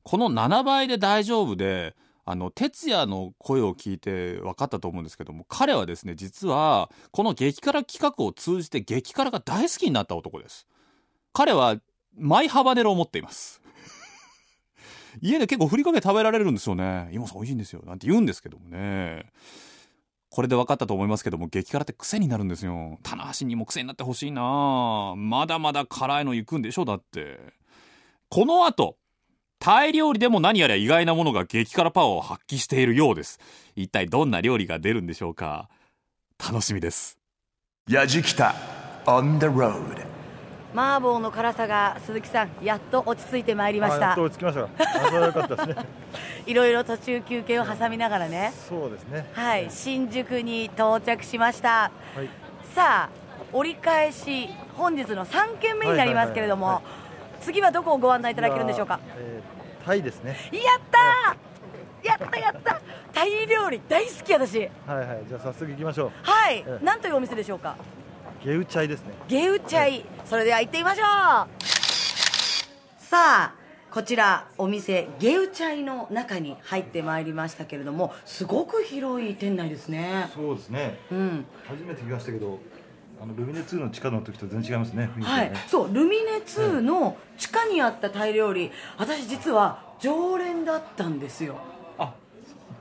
[0.04, 10.66] この7倍で大丈夫で、あの、哲也の声を聞いて分かったと思うんですけども、彼はですね、実は、この激辛企画を通じて激辛が大好きになった男です。
[11.34, 11.78] 彼は、
[12.16, 13.62] マイハバネロを持っています。
[15.22, 17.10] 家で結構ふりかけ食べられるんですよね。
[17.12, 17.82] 今さん美味しいんですよ。
[17.86, 19.26] なんて言うんですけどもね。
[20.30, 22.98] これで分かったと思いますけども、激辛って癖になるんですよ。
[23.04, 27.40] 棚橋にも癖になってほしいなまだまだ辛いの行くんでしょだって。
[28.30, 28.98] この後、
[29.64, 33.40] タイ料理でも何やら意外なものが激辛パワーを発揮しているようです。
[33.78, 35.70] 一体どんな料理が出るんでしょうか？
[36.38, 37.18] 楽しみです。
[37.90, 38.56] ヤジキタ
[39.06, 40.06] On the road
[40.76, 44.08] 麻婆の辛さが鈴木さんやっと落ち着いてまいりました。
[44.08, 44.64] あやっと落ち着きました。
[44.64, 45.86] かあそれは良かったですね。
[46.46, 48.52] いろいろ途中休憩を挟みながらね。
[48.68, 49.30] そうですね。
[49.32, 51.90] はい新宿に到着しました。
[52.14, 52.28] はい。
[52.76, 53.10] さあ
[53.54, 57.03] 折り返し本日の3軒目になりますけれども、はいはい
[57.44, 59.00] 次はどこをご案内いただけるんでしょうか？
[59.18, 60.38] えータイですね。
[60.54, 62.08] やったー！
[62.08, 62.82] やったやった！
[63.14, 66.12] タイ料理大好き私はいはいじゃあ早速行きましょう。
[66.24, 66.80] はいええ。
[66.82, 67.76] 何というお店でしょうか？
[68.46, 69.14] ゲウチャイですね。
[69.28, 71.06] ゲウチャイそれでは行ってみましょう。
[72.98, 73.56] さあ
[73.92, 80.30] こちらお店ゲウチャイの中に入ってまいりましたけれどもすごく広い店内ですね。
[80.34, 80.98] そうですね。
[81.12, 81.46] うん。
[81.68, 82.60] 初めて来ましたけど
[83.24, 91.56] あのルミネ2の地下の時と全然違いますねね、はい、そうルミネ2の地下にあったタイ料理私実は常連だったんですよ。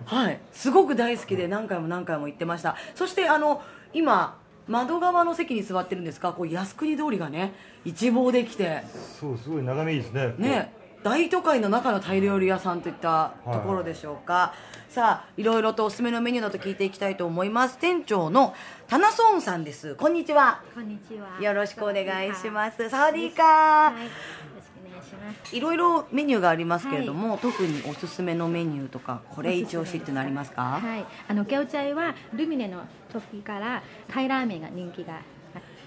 [0.04, 0.40] はい。
[0.52, 2.76] すごく大好きで何回も何回も行ってました。
[2.96, 3.62] そしてあの
[3.94, 7.52] 今窓側の席に座ってるんですがこう靖国通りがね
[7.84, 8.82] 一望できて。
[9.20, 10.34] そうすごい眺めいいですね。
[10.38, 14.54] ね大都会の中のタイ料理屋さんといったところでしょうか、
[14.88, 17.78] さあいろいろとおすすめのメニューなど聞いていきたいと思います。
[17.78, 18.54] 店長の
[18.86, 19.96] タナソンさんです。
[19.96, 20.62] こんにちは。
[20.74, 21.42] こんにちは。
[21.42, 22.88] よろしくお願いします。
[22.88, 24.04] サワディーカはい。
[24.04, 24.10] よ
[24.54, 25.56] ろしくお願いします。
[25.56, 30.78] いろいろメニューがありますけれども、特におすすめのメニューとかこれ一押しってのありますか？
[30.80, 31.04] はい。
[31.26, 35.20] あのゲオチャイはルミネの時からタイラーメンが人気が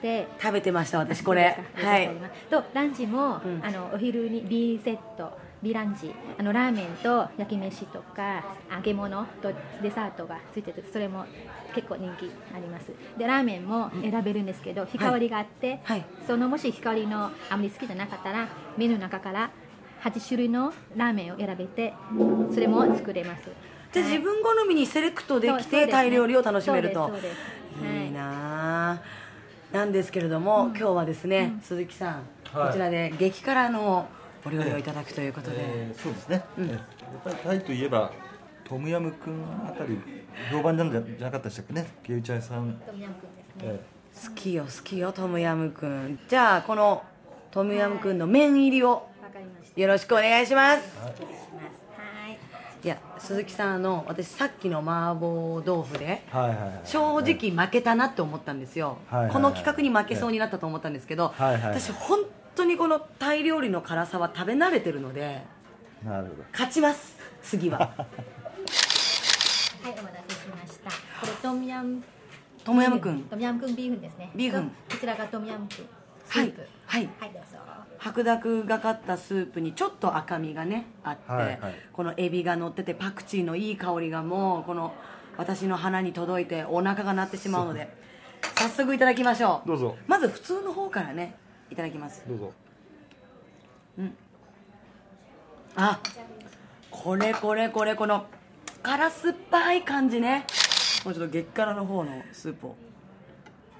[0.05, 0.27] て。
[0.39, 1.57] 食べてました私これ。
[1.73, 2.11] はい。
[2.49, 3.61] とランチも、うん。
[3.63, 6.13] あのお昼に B セット B ランチ。
[6.37, 11.25] あのラーメンと焼き飯とか揚げ物とデザートがついててそれも
[11.73, 12.91] 結構人気あります。
[13.17, 16.05] でラーメンも選べるんですけど日替わりがあって、はい。
[16.27, 19.49] そのもし日替わりのあまり好きじゃなかったらメニューの中から
[20.03, 21.93] 8種類のラーメンを選べて
[22.53, 23.49] それも作れます。
[23.91, 25.91] じゃあ自分好みにセレクトできてそうそうですね。
[25.91, 27.11] タイ料理を楽しめると。
[27.81, 28.07] い。
[28.09, 29.24] いなあ
[29.75, 32.67] なんですけれども、今日はですね、鈴木さん、はい。
[32.67, 34.07] こちらで激辛の
[34.45, 36.79] お料理をいただくということで、えーそうですね、えーやっ
[37.25, 38.11] ぱりタイといえば
[38.63, 39.99] トムヤムクンあたり
[40.49, 41.87] 評判なんじゃじゃなかったでしたっけね？
[42.03, 42.79] ゲウチャイさん、
[43.61, 43.79] え
[44.25, 46.19] 好きよ好きよトムヤムクン。
[46.29, 47.03] じゃあこの
[47.51, 49.07] トムヤムクンの麺入りを
[49.75, 50.97] よろしくお願いします。
[51.03, 51.13] はい
[52.85, 56.81] いや鈴木さんあの私さっきの麻婆豆腐でーはいはいはい。
[56.83, 59.33] 正直負けたなって思ったんですよ、はいはいはい。
[59.33, 61.79] この企画に負けそうになったと思ったんですけど、はいはいはい。
[61.79, 62.19] 私本
[62.53, 65.41] 当にこのタイ料理の辛さは食べ慣れてるので
[66.03, 66.43] なるほど。
[66.51, 67.79] 勝ちます次は。
[67.79, 67.95] はい
[69.85, 70.91] お待たせしました。
[70.91, 72.03] これトムヤム
[72.63, 72.99] トムヤム。
[72.99, 74.29] クントムヤムクンビーフンですね。
[74.35, 74.69] ビーフン。
[74.91, 75.87] こちらがトムヤムクン
[76.23, 77.09] スはいープはい。
[77.19, 77.57] はいどうぞ
[78.05, 81.75] 白濁がかったスープにちょっと赤みがねあって、はいはい。
[81.91, 84.93] このエビが乗っててパクチーのいい香りがもうこの
[85.37, 87.89] 私の鼻に届いてお腹が鳴ってしまうので
[88.57, 89.67] 早速いただきましょう。
[89.69, 89.97] どうぞ。
[90.05, 91.35] まず普通の方からね
[91.71, 92.23] いただきます。
[92.27, 92.53] どうぞ。
[95.75, 95.99] あ
[96.91, 98.27] これこれこれこの
[98.83, 100.45] 辛酸っぱい感じね。
[101.05, 102.75] もうちょっと激辛の方のスープを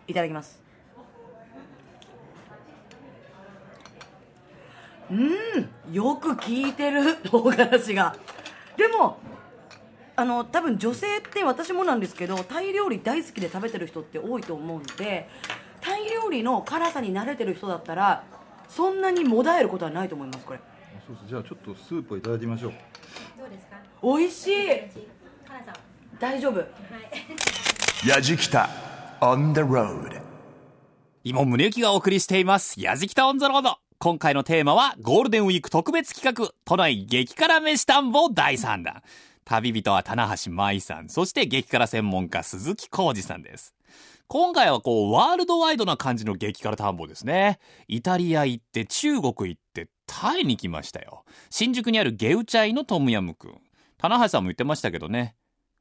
[0.08, 0.65] いただきます
[5.12, 8.16] うんよく効いてる 唐辛子が。
[8.78, 9.18] でも
[10.18, 15.30] あの多分女性って私もなんですけどタイ料理大好きで食べてる人って多いと思うんで
[15.82, 18.24] タイ料理の辛さに慣れてる人だったら
[18.70, 20.60] そんなにもだえることはないと思いますこれ。
[20.60, 20.62] あ
[21.06, 22.72] そうですじゃあちょっとスープをいただいてみましょう。
[23.38, 23.76] どうですか？
[24.02, 24.68] 美味しい。
[25.48, 25.74] 辛さ
[26.20, 26.60] 大丈夫。
[26.60, 28.08] はい。
[28.08, 28.70] やじきた
[29.20, 30.22] on the road
[31.24, 32.80] 今宗行がお送りしています。
[32.82, 33.85] やじきたオンザロード。
[33.98, 39.02] 今回のテーマはゴールデンウィーク特別企画、都内激辛飯探訪第3弾。
[39.46, 43.74] 旅人は棚橋舞さん、そして激辛専門家鈴木浩二さんです。
[44.28, 47.60] 今回はこう、ワールドワイドな感じの激辛探訪ですね。
[47.88, 51.24] イタリア行って、中国行って、タイに来ましたよ。
[51.50, 53.62] 新宿にあるゲウチャイのトムヤムクン。
[53.98, 55.36] 棚橋さんも言ってましたけどね。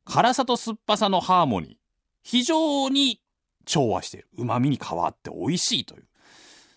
[0.05, 1.75] 辛さと酸っぱさのハーモニー。
[2.23, 3.21] 非常に
[3.65, 4.29] 調和している。
[4.37, 6.07] 旨味に変わって美味しいという。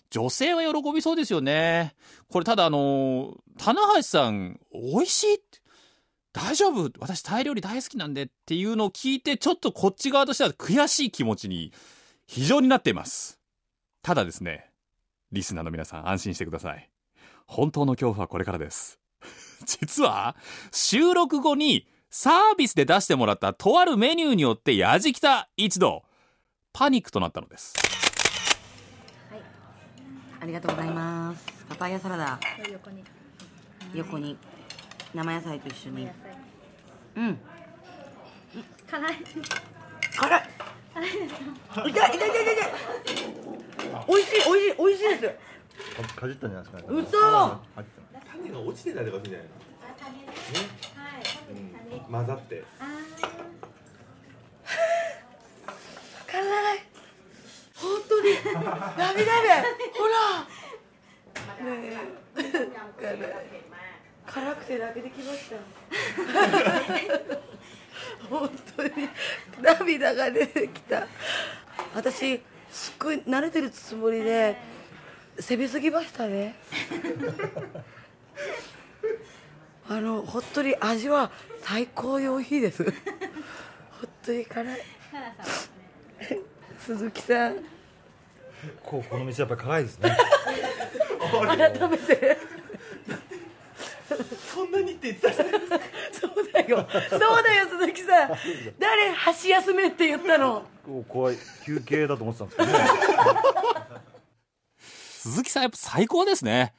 [0.10, 1.96] 女性は喜びそうですよね。
[2.30, 5.60] これただあの、棚橋さん、美味しいって。
[6.34, 6.92] 大丈夫？
[7.00, 11.74] 私タイ料理大好きなんでっていうのを聞いて、ちょっとこっち側としては悔しい気持ちに
[12.28, 13.40] 非常になっています。
[14.04, 14.70] ただですね、
[15.32, 16.92] リスナーの皆さん安心してください。
[17.48, 19.00] 本当の恐怖はこれからです。
[19.66, 20.36] 実は、
[20.72, 26.04] 収録後にサービスで出してもらったとあるメニューによってやじきた一同、
[26.72, 27.87] パニックとなったのです。
[30.48, 31.46] ありがとうございます。
[31.68, 32.40] パパイヤサラダ。
[32.72, 33.04] 横に。
[33.94, 34.38] 横に。
[35.14, 36.08] 生野菜と一緒に。
[37.18, 37.38] うん。
[38.90, 39.16] 辛い。
[40.16, 40.44] 辛い。
[41.74, 42.70] 痛い痛い痛い痛い痛い。
[44.08, 46.16] 美味しい美味しい美味しいです。
[46.16, 46.94] かかじったんじゃないですか？
[46.94, 47.12] ね嘘
[48.32, 49.48] 種が落ちてたりとかするんじゃない
[51.92, 52.64] の、うん、混ざって。
[56.26, 56.80] 辛い
[57.76, 58.17] 本当に
[58.98, 59.50] ダメダメ
[59.94, 60.48] ほら。
[61.64, 61.80] ね
[62.38, 62.48] え。
[64.26, 65.56] 辛くて泣けてきました。
[68.30, 68.90] 本当に。
[69.62, 71.08] 涙が出てきた。
[71.96, 74.58] 私すっごい慣れてるつもりで
[75.40, 76.56] 攻めすぎましたね。
[79.90, 82.84] あの本当に味は最高に美味しいです。
[82.84, 82.94] 本
[84.26, 84.80] 当に辛い。
[85.12, 85.70] 辛さ
[86.80, 87.58] 鈴木さん
[88.68, 90.18] 結構この店やっぱり辛いですね
[91.48, 92.38] 改めて
[94.54, 95.80] そんなにって言ってたじゃないですか
[96.12, 98.32] そうだよそうだよ鈴木さん
[98.80, 100.64] 誰箸休めって言ったの？
[100.86, 102.80] こう怖い休憩だと思ってたんですけどね
[104.80, 106.74] 鈴木さんやっぱ最高ですね。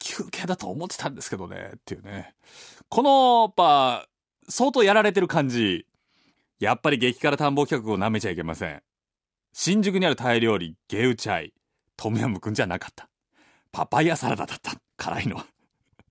[0.00, 2.34] 休憩だと思ってたんですけどね、っていうね。
[2.88, 4.08] この、やっぱ、
[4.48, 5.86] 相当やられてる感じ。
[6.58, 8.82] やっぱり激辛探訪企画を舐めちゃいけません。
[9.52, 11.54] 新宿にあるタイ料理、ゲウチャイ。
[11.96, 13.08] トムヤムくんじゃなかった。
[13.70, 14.72] パパイヤサラダだった。
[14.96, 15.46] 辛いのは。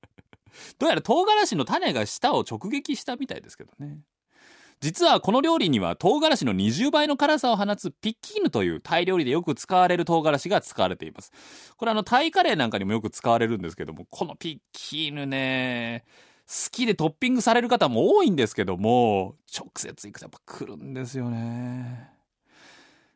[0.78, 4.00] どうやら唐辛子の種が舌を直撃したみたいですけどね。
[4.80, 11.32] 実はこの料理には唐辛子の20倍の辛さを放つピッキーヌというタイ料理でよく使われる唐辛子が使われています。
[11.78, 16.04] これあのタイカレーなんかにもよく使われるんですけども、このピッキーヌね、
[16.48, 22.11] 好きでトッピングされる方も多いんですけども、直接行くとやっぱ来るんですよね。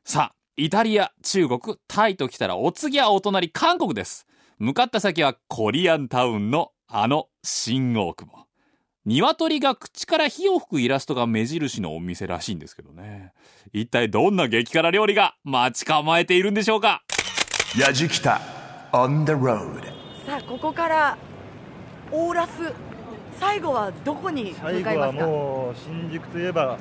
[0.08, 4.28] さあ、イタリア、中国、タイと来たらお次はお隣韓国です。
[4.60, 8.46] 向かった先はコリアンタウンのあの新大久保。
[9.08, 13.34] 鶏が口から火を吹くイラストが目印のお店らしいんですけどね。
[13.74, 17.02] 一体どんな激辛料理が待ち構えているんでしょうか？
[17.76, 18.40] やじきた
[18.94, 19.86] on the road.
[20.28, 21.18] さあここから
[22.12, 22.52] オーラス
[23.40, 25.26] 最後はどこに最後は向かいますか？
[25.26, 26.78] もう新宿といえば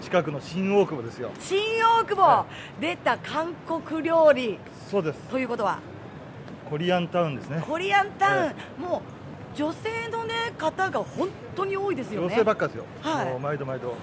[0.00, 1.30] 近くの新大久保ですよ。
[1.40, 2.44] 新大久保、
[2.80, 4.58] 出た韓国料理。
[4.90, 5.18] そうです。
[5.28, 5.78] ということは？
[6.70, 7.62] コリアンタウンですね。
[7.66, 9.02] コリアンタウン、も
[9.54, 13.38] う女性の、ね、方が本当に多いですよ女ね性ばっかですよ、はい。
[13.38, 13.94] 毎度毎度。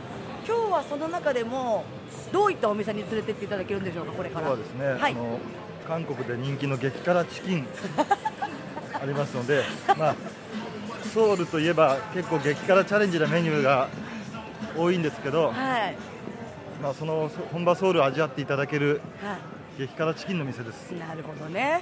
[0.47, 1.85] 今日はその中でも
[2.31, 4.47] どういったお店に連れてっていただけるんでしょうかこれから。
[4.47, 5.11] 今日はですね、はい。
[5.13, 5.39] あの
[5.87, 7.67] 韓国で人気の激辛チキン。
[9.01, 9.63] ありますので、
[9.97, 10.15] まあ、
[11.13, 13.89] ソウルといえば結構激辛チャレンジなメニューが
[14.77, 15.95] 多いんですけど、はい、
[16.81, 19.37] まあ、そのそ本場ソウルを味わっていただけるは
[19.77, 20.93] 激辛チキンの店です。
[20.93, 21.81] い、なるほどね。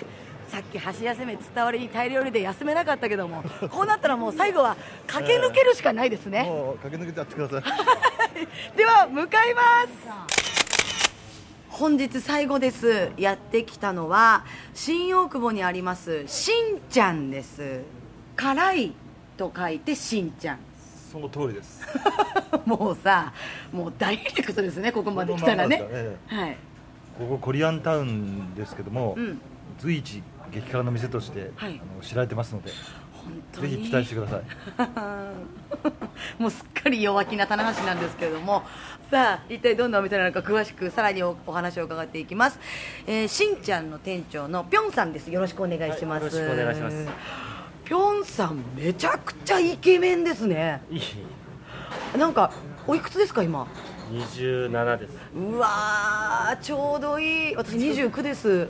[0.49, 4.77] さっき箸休め伝わりに大量で休めなかったけども こうなったらもう最後は
[5.07, 8.77] 駆け抜けるしかないですね、もう駆け抜けてやってください。
[8.77, 9.61] では向かいま
[10.27, 10.43] す。
[11.69, 13.11] 本日最後です。
[13.17, 17.81] やってきたのは新大久保にありますしんちゃんです。
[18.35, 18.93] 辛い
[19.37, 20.59] と書いてしんちゃん
[21.13, 21.85] その通りです。
[22.65, 23.31] もうさ
[23.71, 25.83] もうダイレクトですねここまで来たらね。
[26.25, 26.57] はい。
[27.19, 29.39] ここコリアンタウンですけども、うん。
[29.77, 31.79] 随一激辛の店として、はい。
[31.79, 32.71] あの知られてますので
[33.13, 33.69] 本当に。
[33.69, 34.41] ぜひ期待してください。
[36.41, 38.63] もうすっかり弱気な棚橋なんですけれども。
[39.11, 42.57] さあ一体どんなお店なのか詳しくさらにおお話を伺っていきます、
[43.05, 45.29] えーしんちゃんの店長のぴょんさんです。
[45.29, 47.52] よろしくお願いします、はいよろしくお願いします
[47.85, 50.81] ぴょんさんめちゃくちゃイケメンですね。
[50.89, 51.01] いい。
[52.17, 52.51] なんか
[52.87, 53.67] おいくつですか今
[54.11, 55.13] ？27です。
[55.35, 57.55] うわーちょうどいい。
[57.55, 58.59] 私29です。
[58.59, 58.67] よ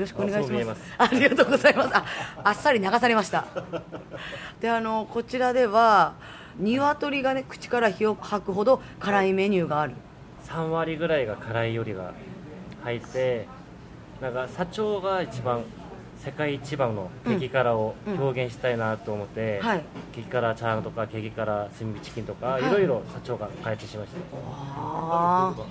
[0.00, 0.82] ろしくお願いします。
[0.98, 1.96] ありがとうございます。
[1.96, 2.04] あ
[2.44, 3.46] あっさり流されました。
[4.60, 6.14] であのこちらでは
[6.58, 9.94] 鶏がね口から火を吐くほど辛いメニューがある。
[10.46, 12.14] 3割ぐらいが辛いよりが
[12.84, 13.48] 入って
[14.20, 15.64] なんか社長が一番
[16.18, 19.82] 世界一番の激辛をうん表現したいなと思って、はい。
[20.12, 22.66] 激辛チャーハンとか激辛炭火チキンとか、はい。
[22.66, 24.18] い、ろいろ社長が開発しました。
[24.36, 25.66] ああ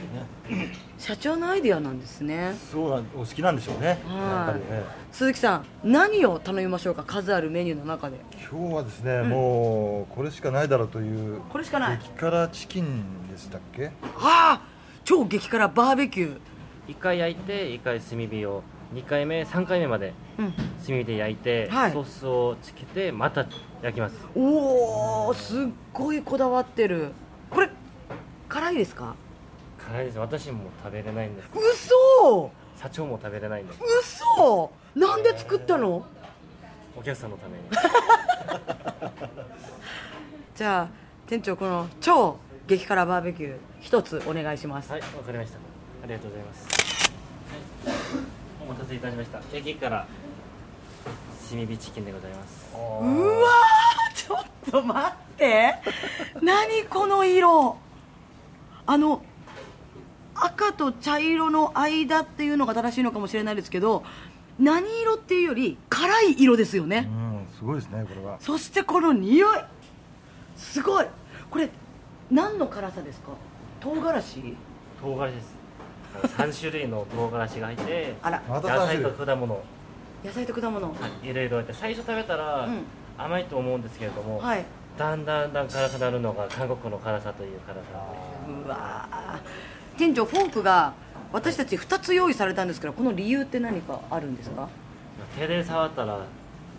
[0.97, 2.55] 社長のアイディアなんですね。
[2.71, 3.88] そうなんお好きなんでしょうね。
[4.08, 4.84] やっぱりね。
[5.12, 8.17] 鈴木さん何を頼みましょうか数あるメニューの中で。
[8.51, 11.97] 今日はですね、もうこれしかないだろうというこれしかない。
[11.97, 13.86] 激辛チキンでしたっけ？
[13.86, 14.62] はあ
[15.03, 16.39] 超激辛バーベキュー。
[16.88, 18.63] 1回焼いて1回炭火を
[18.95, 20.53] 2回目3回目までうん。
[20.53, 21.91] 炭火で焼いて、はい。
[21.91, 23.45] ソースをつけてまた
[23.81, 24.15] 焼きます。
[24.36, 27.12] おおすっごいこだわってる。
[27.49, 27.69] これ
[28.47, 29.15] 辛いですか？
[29.86, 30.17] 辛いです。
[30.17, 31.49] 私も食べれないんです。
[31.53, 32.51] 嘘！
[32.81, 33.79] 社長も食べれないんです。
[34.23, 34.71] 嘘！
[34.95, 36.05] なんで作ったの？
[36.97, 37.63] お客さんのために。
[40.55, 40.88] じゃあ
[41.27, 44.89] 店長この超激辛バーベキュー一つお願いします。
[44.91, 45.58] はいわかりました。
[45.58, 46.67] ありがとうございます、
[47.86, 47.95] はい、
[48.31, 48.34] お
[48.85, 49.41] 待たせいたしました。
[49.51, 50.07] 激辛
[51.49, 52.73] 炭火チキンでございます。
[52.73, 55.75] うわーちょっと待って。
[56.41, 57.77] 何この色。
[58.87, 59.23] あの
[60.35, 64.03] 赤と茶色の間っていうのが正しいのかもしれないですけど
[64.59, 68.37] 何色っていうより辛い色ですよね、うんすごいですねこれは。
[68.39, 69.57] そしてこの匂い。
[70.57, 71.05] すごい。
[71.49, 71.69] これ
[72.29, 73.31] 何の辛さですか？
[73.79, 74.55] 唐辛子？
[75.01, 75.55] 唐辛子です
[76.23, 78.41] 3種類の唐辛子が入ってあら。
[78.47, 79.63] 野菜と果物。
[80.23, 80.88] 野菜と果物。
[80.88, 82.84] はいいろいろあって最初食べたらうん。
[83.17, 84.65] 甘いと思うんですけれども、はい。
[84.97, 87.82] だんだんだん辛くなるのが韓国の辛さという辛さ
[88.65, 88.69] う。
[88.69, 89.39] わー。
[89.97, 90.93] 店長フォークが
[91.32, 94.67] 私たち2つ用意されたんですけどこの理由って何かあるんですか？
[95.39, 96.19] 手で触ったら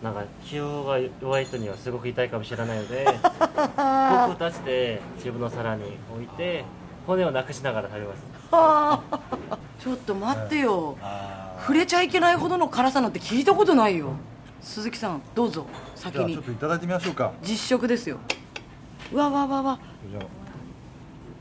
[0.02, 6.64] なんか気泡が弱い人にはすごく痛いかもしれないので フォークを出して自分の皿に置いて
[7.06, 8.18] 骨をなくしながら食べます。
[8.18, 8.35] はあ
[9.80, 10.96] ちょっと待ってよ。
[11.60, 14.12] 触れちゃいけないほどの辛さなんて聞いたことないよ。
[14.60, 17.32] 鈴木さんどうぞ先じゃあちにょっといただいてみましょうか。
[17.42, 18.18] 実食ですよ。
[19.12, 19.62] うわわわ。
[19.62, 19.78] わ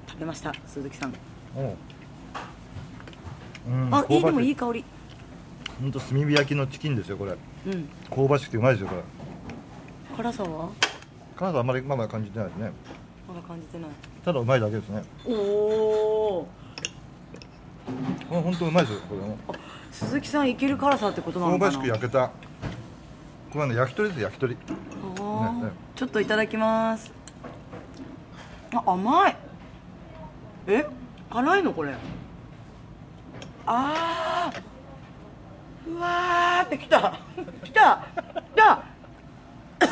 [0.07, 1.13] 食べました鈴木さん。
[3.91, 4.19] あい。
[4.19, 4.83] いでもいいい香り。
[5.81, 7.35] 本当炭火焼きのチキンですよこれ。
[7.67, 7.89] うん。
[8.09, 9.01] 香ばしくてうまいですよこれ。
[10.17, 10.69] 辛さは？
[11.35, 12.71] 辛さあんまりまだ感じてないですね。
[13.27, 13.89] まだ感じてない。
[14.23, 15.03] ただうまいだけですね。
[15.25, 16.47] おお
[17.85, 19.37] これ本当うまいですよこれも。
[19.91, 21.71] 鈴木さんいける辛さってことな香ばのかな？
[21.71, 22.27] しく焼けた。
[22.27, 22.33] こ
[23.55, 24.55] れはね焼き鳥です焼き鳥。
[24.55, 24.65] ねね。
[25.95, 27.13] ちょっといただきます。
[28.73, 29.37] あ甘い。
[30.67, 30.85] え？
[31.29, 31.95] 辛いのこれ？
[33.65, 34.61] あー。
[35.87, 37.19] うわーってきた。
[37.63, 38.07] きた。
[38.15, 38.83] きた。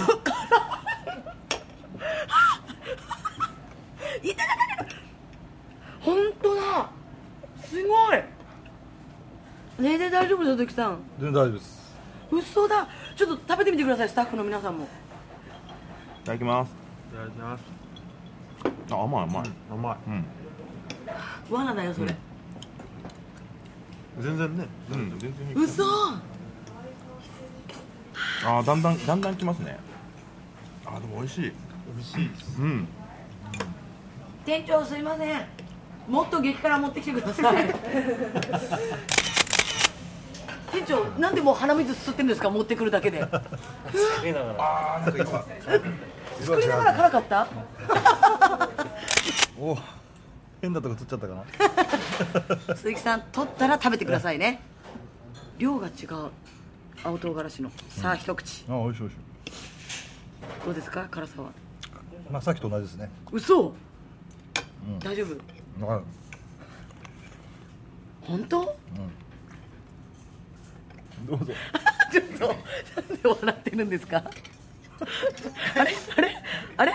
[4.23, 4.85] いたたたた
[6.01, 6.89] 本当だ
[7.73, 8.23] すごい。
[9.79, 10.43] ねで大丈夫？
[10.43, 10.99] 鈴木さん？
[11.19, 11.95] 全然大丈夫です。
[12.31, 12.87] 嘘だ。
[13.15, 14.83] ちょっと食べてみてくださいスタッフの皆さんも。
[14.83, 14.87] い
[16.25, 16.69] ただきます。
[17.11, 17.63] いただきます。
[18.91, 19.49] あ甘い甘い。
[19.71, 19.97] 甘い。
[20.07, 20.25] うん。
[21.49, 22.15] 罠だよそれ、
[24.19, 24.67] 全然ね。
[24.91, 25.83] うん全然嘘。
[28.45, 29.79] あーだんだんだんだんきますね。
[30.85, 31.41] あーでも美味しい。
[31.41, 32.87] 美味しいうん。
[34.45, 35.62] 店長すいません
[36.07, 37.73] もっと激辛持ってきてください。
[40.71, 42.49] 店長なんでもう鼻水吸ってるんですか？
[42.49, 43.19] 持ってくるだけで。
[43.21, 43.31] 作
[44.25, 44.55] りながら。
[44.59, 45.45] あーなんか
[46.39, 46.45] 今。
[46.45, 47.47] 作りながら辛かった？
[49.59, 49.77] お
[50.61, 51.35] 変なとこ取っちゃったか
[52.67, 52.75] な。
[52.75, 54.61] 鈴木さん取ったら食べてくださいね。
[55.59, 56.31] 量が違う
[57.03, 57.71] 青唐辛子の。
[57.89, 58.65] さあ一口。
[58.67, 59.21] あ美味しい美味しい。
[60.65, 61.49] どうですか辛さは？
[62.31, 63.09] まあさっきと同じですね。
[63.31, 63.73] 嘘、ん。
[64.99, 65.62] 大丈夫？
[65.81, 66.01] あ
[68.21, 68.75] 本当？
[71.27, 71.53] どうぞ。
[72.11, 74.17] ちょっとなんで笑ってるんですか？
[75.77, 75.95] あれ？
[76.17, 76.35] あれ？
[76.77, 76.93] あれ？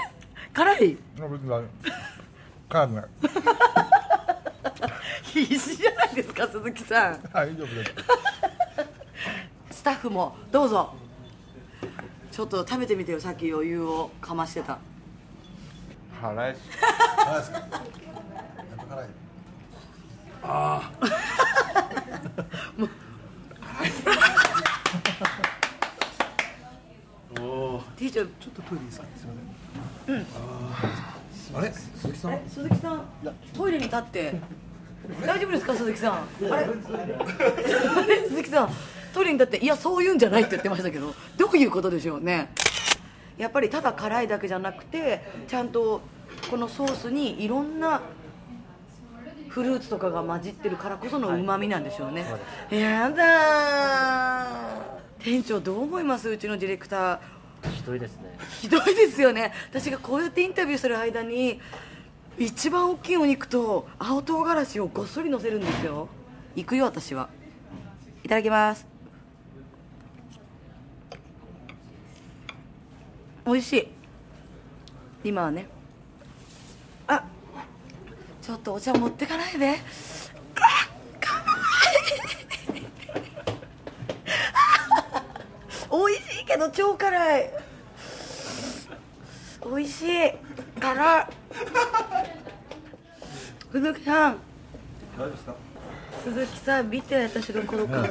[0.53, 0.97] 辛い？
[1.17, 3.05] 辛くない。
[5.23, 7.21] 必死じゃないですか鈴木さん。
[7.33, 7.93] 大丈夫です。
[9.71, 10.37] スタッフも。
[10.51, 10.95] どうぞ。
[12.31, 14.79] ちょっと食べてみてよさっき余裕をかましてた。
[16.21, 16.61] 辛いし
[17.17, 17.51] 辛いです。
[17.53, 17.98] かやっぱ辛い
[27.97, 29.07] 店長ちょっとトイレいいですか？
[29.19, 30.23] すみま
[31.53, 31.59] せん。
[31.59, 31.71] あれ？
[31.73, 32.33] 鈴木さん？
[32.33, 33.03] え鈴木さん
[33.55, 34.41] トイレに立って。
[35.27, 36.13] 大丈夫ですか鈴木さん？
[36.51, 36.67] あれ？
[38.29, 38.71] 鈴木さん
[39.13, 42.49] トイレに立っていやそういうんじゃないって言ってましたけどどういうことでしょうね？
[43.37, 46.01] やっぱりただ辛いだけじゃなくてちゃんと
[46.51, 48.01] このソースにいろんな
[49.59, 52.25] フルーツとかが混じってるからこそのうまみなんでしょうね、
[52.71, 54.81] やだー。
[55.19, 56.29] 店長どう思います？
[56.29, 57.19] うちのディレクター。
[57.75, 58.39] ひどいですね。
[58.61, 59.53] ひどいですよね。
[59.69, 61.61] 私がこうやってインタビューする間に
[62.39, 66.07] 一番大きいお肉と青唐辛子をごっそり乗せるんですよ。
[66.55, 67.29] 行くよ私は。
[68.23, 68.87] いただきます。
[73.45, 73.89] 美味しい。
[75.25, 75.78] 今はねあ
[78.49, 79.77] ちょっとお茶持ってかないで。
[85.91, 87.51] 美味しいけど超辛い。
[89.67, 90.33] 美味しい。
[90.81, 91.27] 辛い。
[93.71, 94.39] 鈴木さん。
[96.25, 98.03] 鈴木さん見て私のこの顔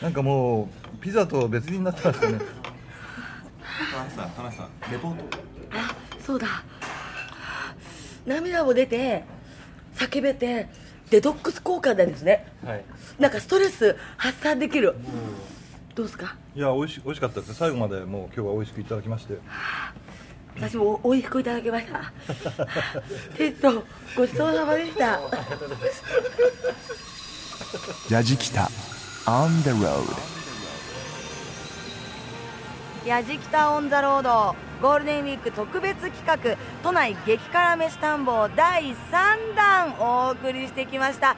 [0.00, 5.24] なんかもうピザと別になってましたね田中さん田中さんレポート。
[5.72, 6.62] あそうだ
[8.26, 9.24] 涙も出て
[9.96, 10.68] 叫べて
[11.10, 12.46] デトックス効果なんですね。
[12.64, 12.84] はい。
[13.18, 14.94] なんかストレス発散できる。
[15.94, 16.34] どうですか？
[16.56, 19.38] いや美味し美味しかったです最後までもう今日は美味しくいただきまして。
[20.56, 22.12] 私もおいしくいただきました。
[23.36, 23.82] 店長
[24.16, 25.20] ごちそうさまでした。
[28.10, 28.70] ヤジキタ
[29.26, 30.04] On the road
[33.08, 34.54] やじきたオン・ザ・ロード
[34.84, 38.94] ゴールデンウィーク特別企画都内激辛飯探訪第3
[39.56, 41.36] 弾お送りしてきました。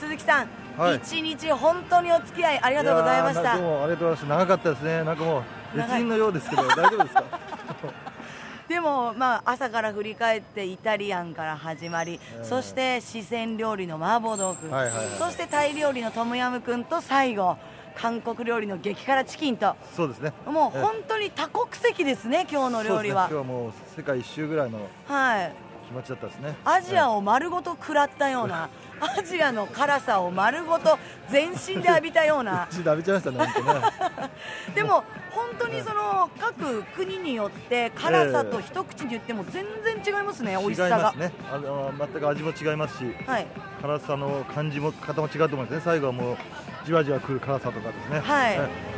[0.00, 0.96] 鈴木さん、はい。
[0.96, 3.56] 一日本当にお付き合いありがとうございました。
[3.56, 4.38] どうもありがとうございました。
[4.38, 5.04] 長かったですね。
[5.04, 7.24] なんかもう別人のようですけど大丈夫ですか？
[8.68, 12.44] でも、まあ、朝から振り返ってイタリアンから始まり、えー。
[12.44, 15.06] そして四川料理の麻婆豆腐、はいはいはい。
[15.18, 17.56] そしてタイ料理のトムヤムクンと最後
[18.00, 19.74] 韓国料理の激辛チキンと。
[19.96, 20.32] そうですね。
[20.46, 20.82] もうええ。
[20.82, 25.52] 本当に多国籍ですね今日の料理は、そうですね、今日はもう世界一周ぐらいのはい
[25.88, 26.54] 気持ちだったですね。
[26.64, 28.68] アジアを丸ごと食らったような、
[29.00, 30.98] アジアの辛さを丸ごと
[31.30, 32.68] 全身で浴びたような。
[32.70, 33.82] 血で浴びちゃいましたね
[34.74, 41.12] でも本当にその各国によって辛さと一口に言っても全然違いますね、美味しさが。
[41.12, 43.46] ねあの全く味も違いますしはい。
[43.80, 45.80] 辛さの感じも方も違うと思うんですね。
[45.84, 46.36] 最後はもう
[46.84, 48.20] じわじわくる辛さとかですね。
[48.20, 48.56] はい。
[48.58, 48.97] え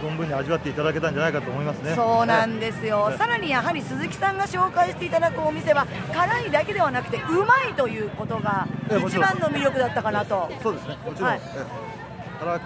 [0.00, 1.94] 存分に味わっていただけたんじゃないかと思いますね。
[1.94, 8.66] そうなんですよ、えさらにやはり鈴木さんが紹介していただくお店は辛いだけではなくてうまいということが
[9.06, 10.50] 一番の魅力だったかなと。
[10.62, 10.96] そうですね。
[11.04, 11.40] もちろん、はい。
[11.44, 11.86] え
[12.38, 12.62] 辛く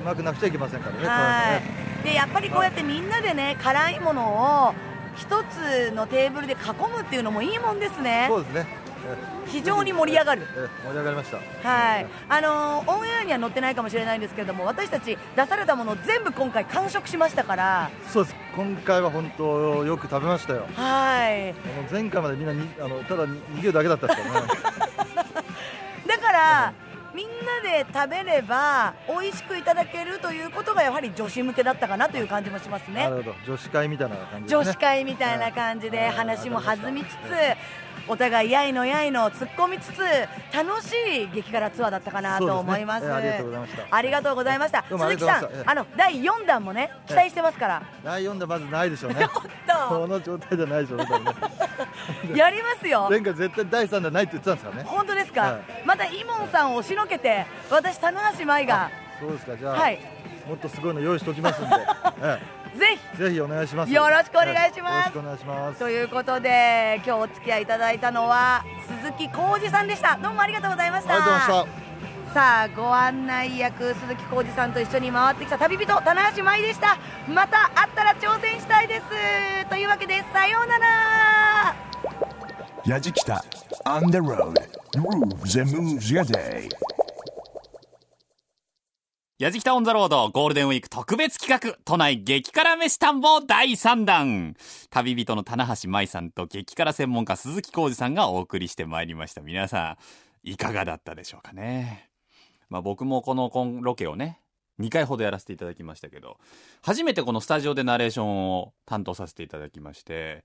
[0.00, 1.60] うまくなくちゃいけませんからね辛は
[2.02, 4.74] い、でやっぱりこうやってみんなでね辛いものを
[5.16, 6.56] 一つのテーブルで囲
[6.92, 8.26] むっていうのもいいもんですね。
[8.28, 8.83] そうですね
[9.46, 10.42] 非常に盛り上がる。
[10.56, 11.68] え盛り上がりました。
[11.68, 17.90] はい、あのーオンエアには載ってないかもしれないんですけれども私たち出されたものを全部今回完食しましたから。
[18.08, 18.36] そうです。
[18.56, 20.66] 今回は本当よく食べましたよ。
[20.76, 21.50] はい。
[21.50, 21.54] あの
[21.90, 24.48] 前回までみんなにあのただに逃げるだけだったですからね。
[26.06, 26.72] だから
[27.14, 33.04] みんなで食べれば美味しくいただけるということがやはり女子向けだったかなという感じもしますね。
[33.04, 33.34] なるほど。
[33.46, 34.48] 女子会みたいな感じね。
[34.48, 37.16] 女子会みたいな感じで話も弾みつつ
[38.06, 39.98] お互いやいのやいの突っ込みつつ
[40.52, 40.92] 楽し
[41.24, 43.06] い激辛ツアーだったかなと思います。
[43.08, 43.12] ね。
[43.22, 44.84] ええありがとうございました。
[44.84, 45.48] ありがとうございました。
[45.50, 47.82] 鈴木さんあの第4弾もね期待してますから。
[48.04, 49.26] 第4弾まずないでしょうね。
[49.88, 51.06] この状態じゃないでしょうね。
[52.36, 53.08] やりますよ。
[53.10, 54.88] 前回絶対第3弾ないって言ってたんですからね。
[54.88, 55.62] 本当ですか、はい。
[55.84, 58.90] またイモンさんを押しのけて私棚橋舞が。
[59.20, 59.56] そうですか。
[59.56, 60.00] じゃあ、はい。
[60.48, 61.76] もっとすごいの用意しておきますんで、
[62.22, 62.38] え
[62.78, 63.92] ぜえぜひお願いします。
[63.92, 65.08] よろしくお願いします。
[65.08, 65.78] ええよろしくお願いします。
[65.78, 68.64] ということで今日お付き合いいただいたのは
[69.02, 70.18] 鈴木浩二さんでした。
[70.22, 71.14] どうもありがとうございました。
[71.14, 71.84] ありがとうございま
[72.34, 76.98] さあご案内役鈴木浩二さんと一緒に回ってきた旅人棚橋舞でした。
[77.28, 79.02] また会ったら挑戦したいです。
[79.70, 81.76] というわけでさようなら。
[82.84, 83.40] Yajikita
[83.86, 84.58] on the road.
[84.94, 86.68] Grooves and moves your day.
[89.36, 94.54] やじきたオンザロードゴールデンウィーク特別企画都内激辛飯探訪第3弾。
[94.90, 99.40] 旅人の棚橋舞さんと激辛専門家鈴木浩二さんがお送りしてまいりました。
[99.40, 99.98] 皆さ
[100.44, 102.08] んいかがだったでしょうかね。
[102.70, 103.50] まあ僕もこの
[103.82, 104.38] ロケをね
[104.78, 106.38] 2回ほどやらせていただきましたけど
[106.80, 110.44] 初めてこのスタジオでナレーションを担当させていただきまして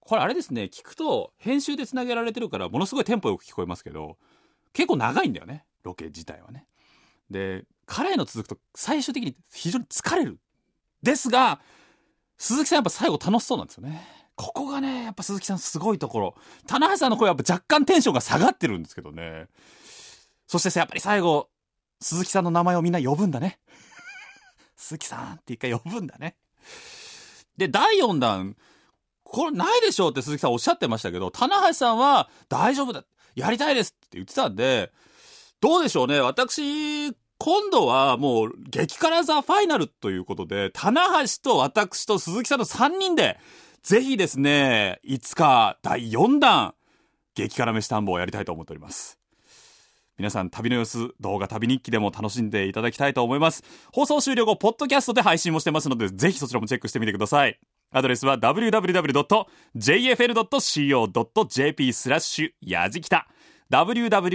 [0.00, 4.18] これあれですね聞くと編集でつなげられてるからものすごいテンポよく聞こえますけど
[4.74, 6.66] 結構長いんだよねロケ自体はね。
[7.30, 10.38] で辛いの続くと最終的に非常に疲れる。
[11.02, 11.60] ですが
[12.38, 14.06] 鈴木さんやっぱ最後楽しそうなんですよね。
[14.34, 16.34] ここがねやっぱ鈴木さんすごいところ。
[16.66, 19.46] 棚橋さんの声はやっぱ若干テンションが下がってるんですけどね。
[20.46, 21.48] そしてさやっぱり最後
[22.00, 23.58] 鈴木さんの名前をみんな呼ぶんだね。
[24.76, 26.36] 鈴木さんって一回呼ぶんだね。
[27.56, 28.56] で第4弾
[29.22, 34.92] これないでしょうって鈴木さんおっしゃってましたけど棚橋さんは大丈夫だやりたいですって言ってたんで
[35.60, 36.20] どうでしょうね。
[36.20, 43.38] 私今度はもう激辛ザファイナルということで棚橋と私と鈴木さんの3人で
[43.82, 46.74] ぜひですねいつか第4弾
[47.34, 49.18] 激辛飯探訪をやりたいと思っております。
[50.18, 53.62] 皆さん旅の様子動画旅日記でも楽しんでいただきたいと思います。
[53.92, 57.60] 放送終了後ポッドキャストで配信もしてますのでぜひそちらもチェックしてみてください。
[57.90, 59.32] アドレスは www.jfn.co.jp
[61.92, 63.28] スラッシュやじきた。
[63.70, 64.26] www.jfn.co.jp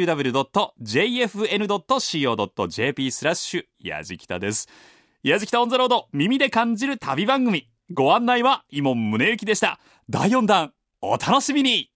[3.11, 4.67] スラッシュやじきたです。
[5.23, 7.69] やじきたオンザロード耳で感じる旅番組。
[7.93, 9.79] ご案内は伊門宗行でした。
[10.09, 11.90] 第4弾お楽しみに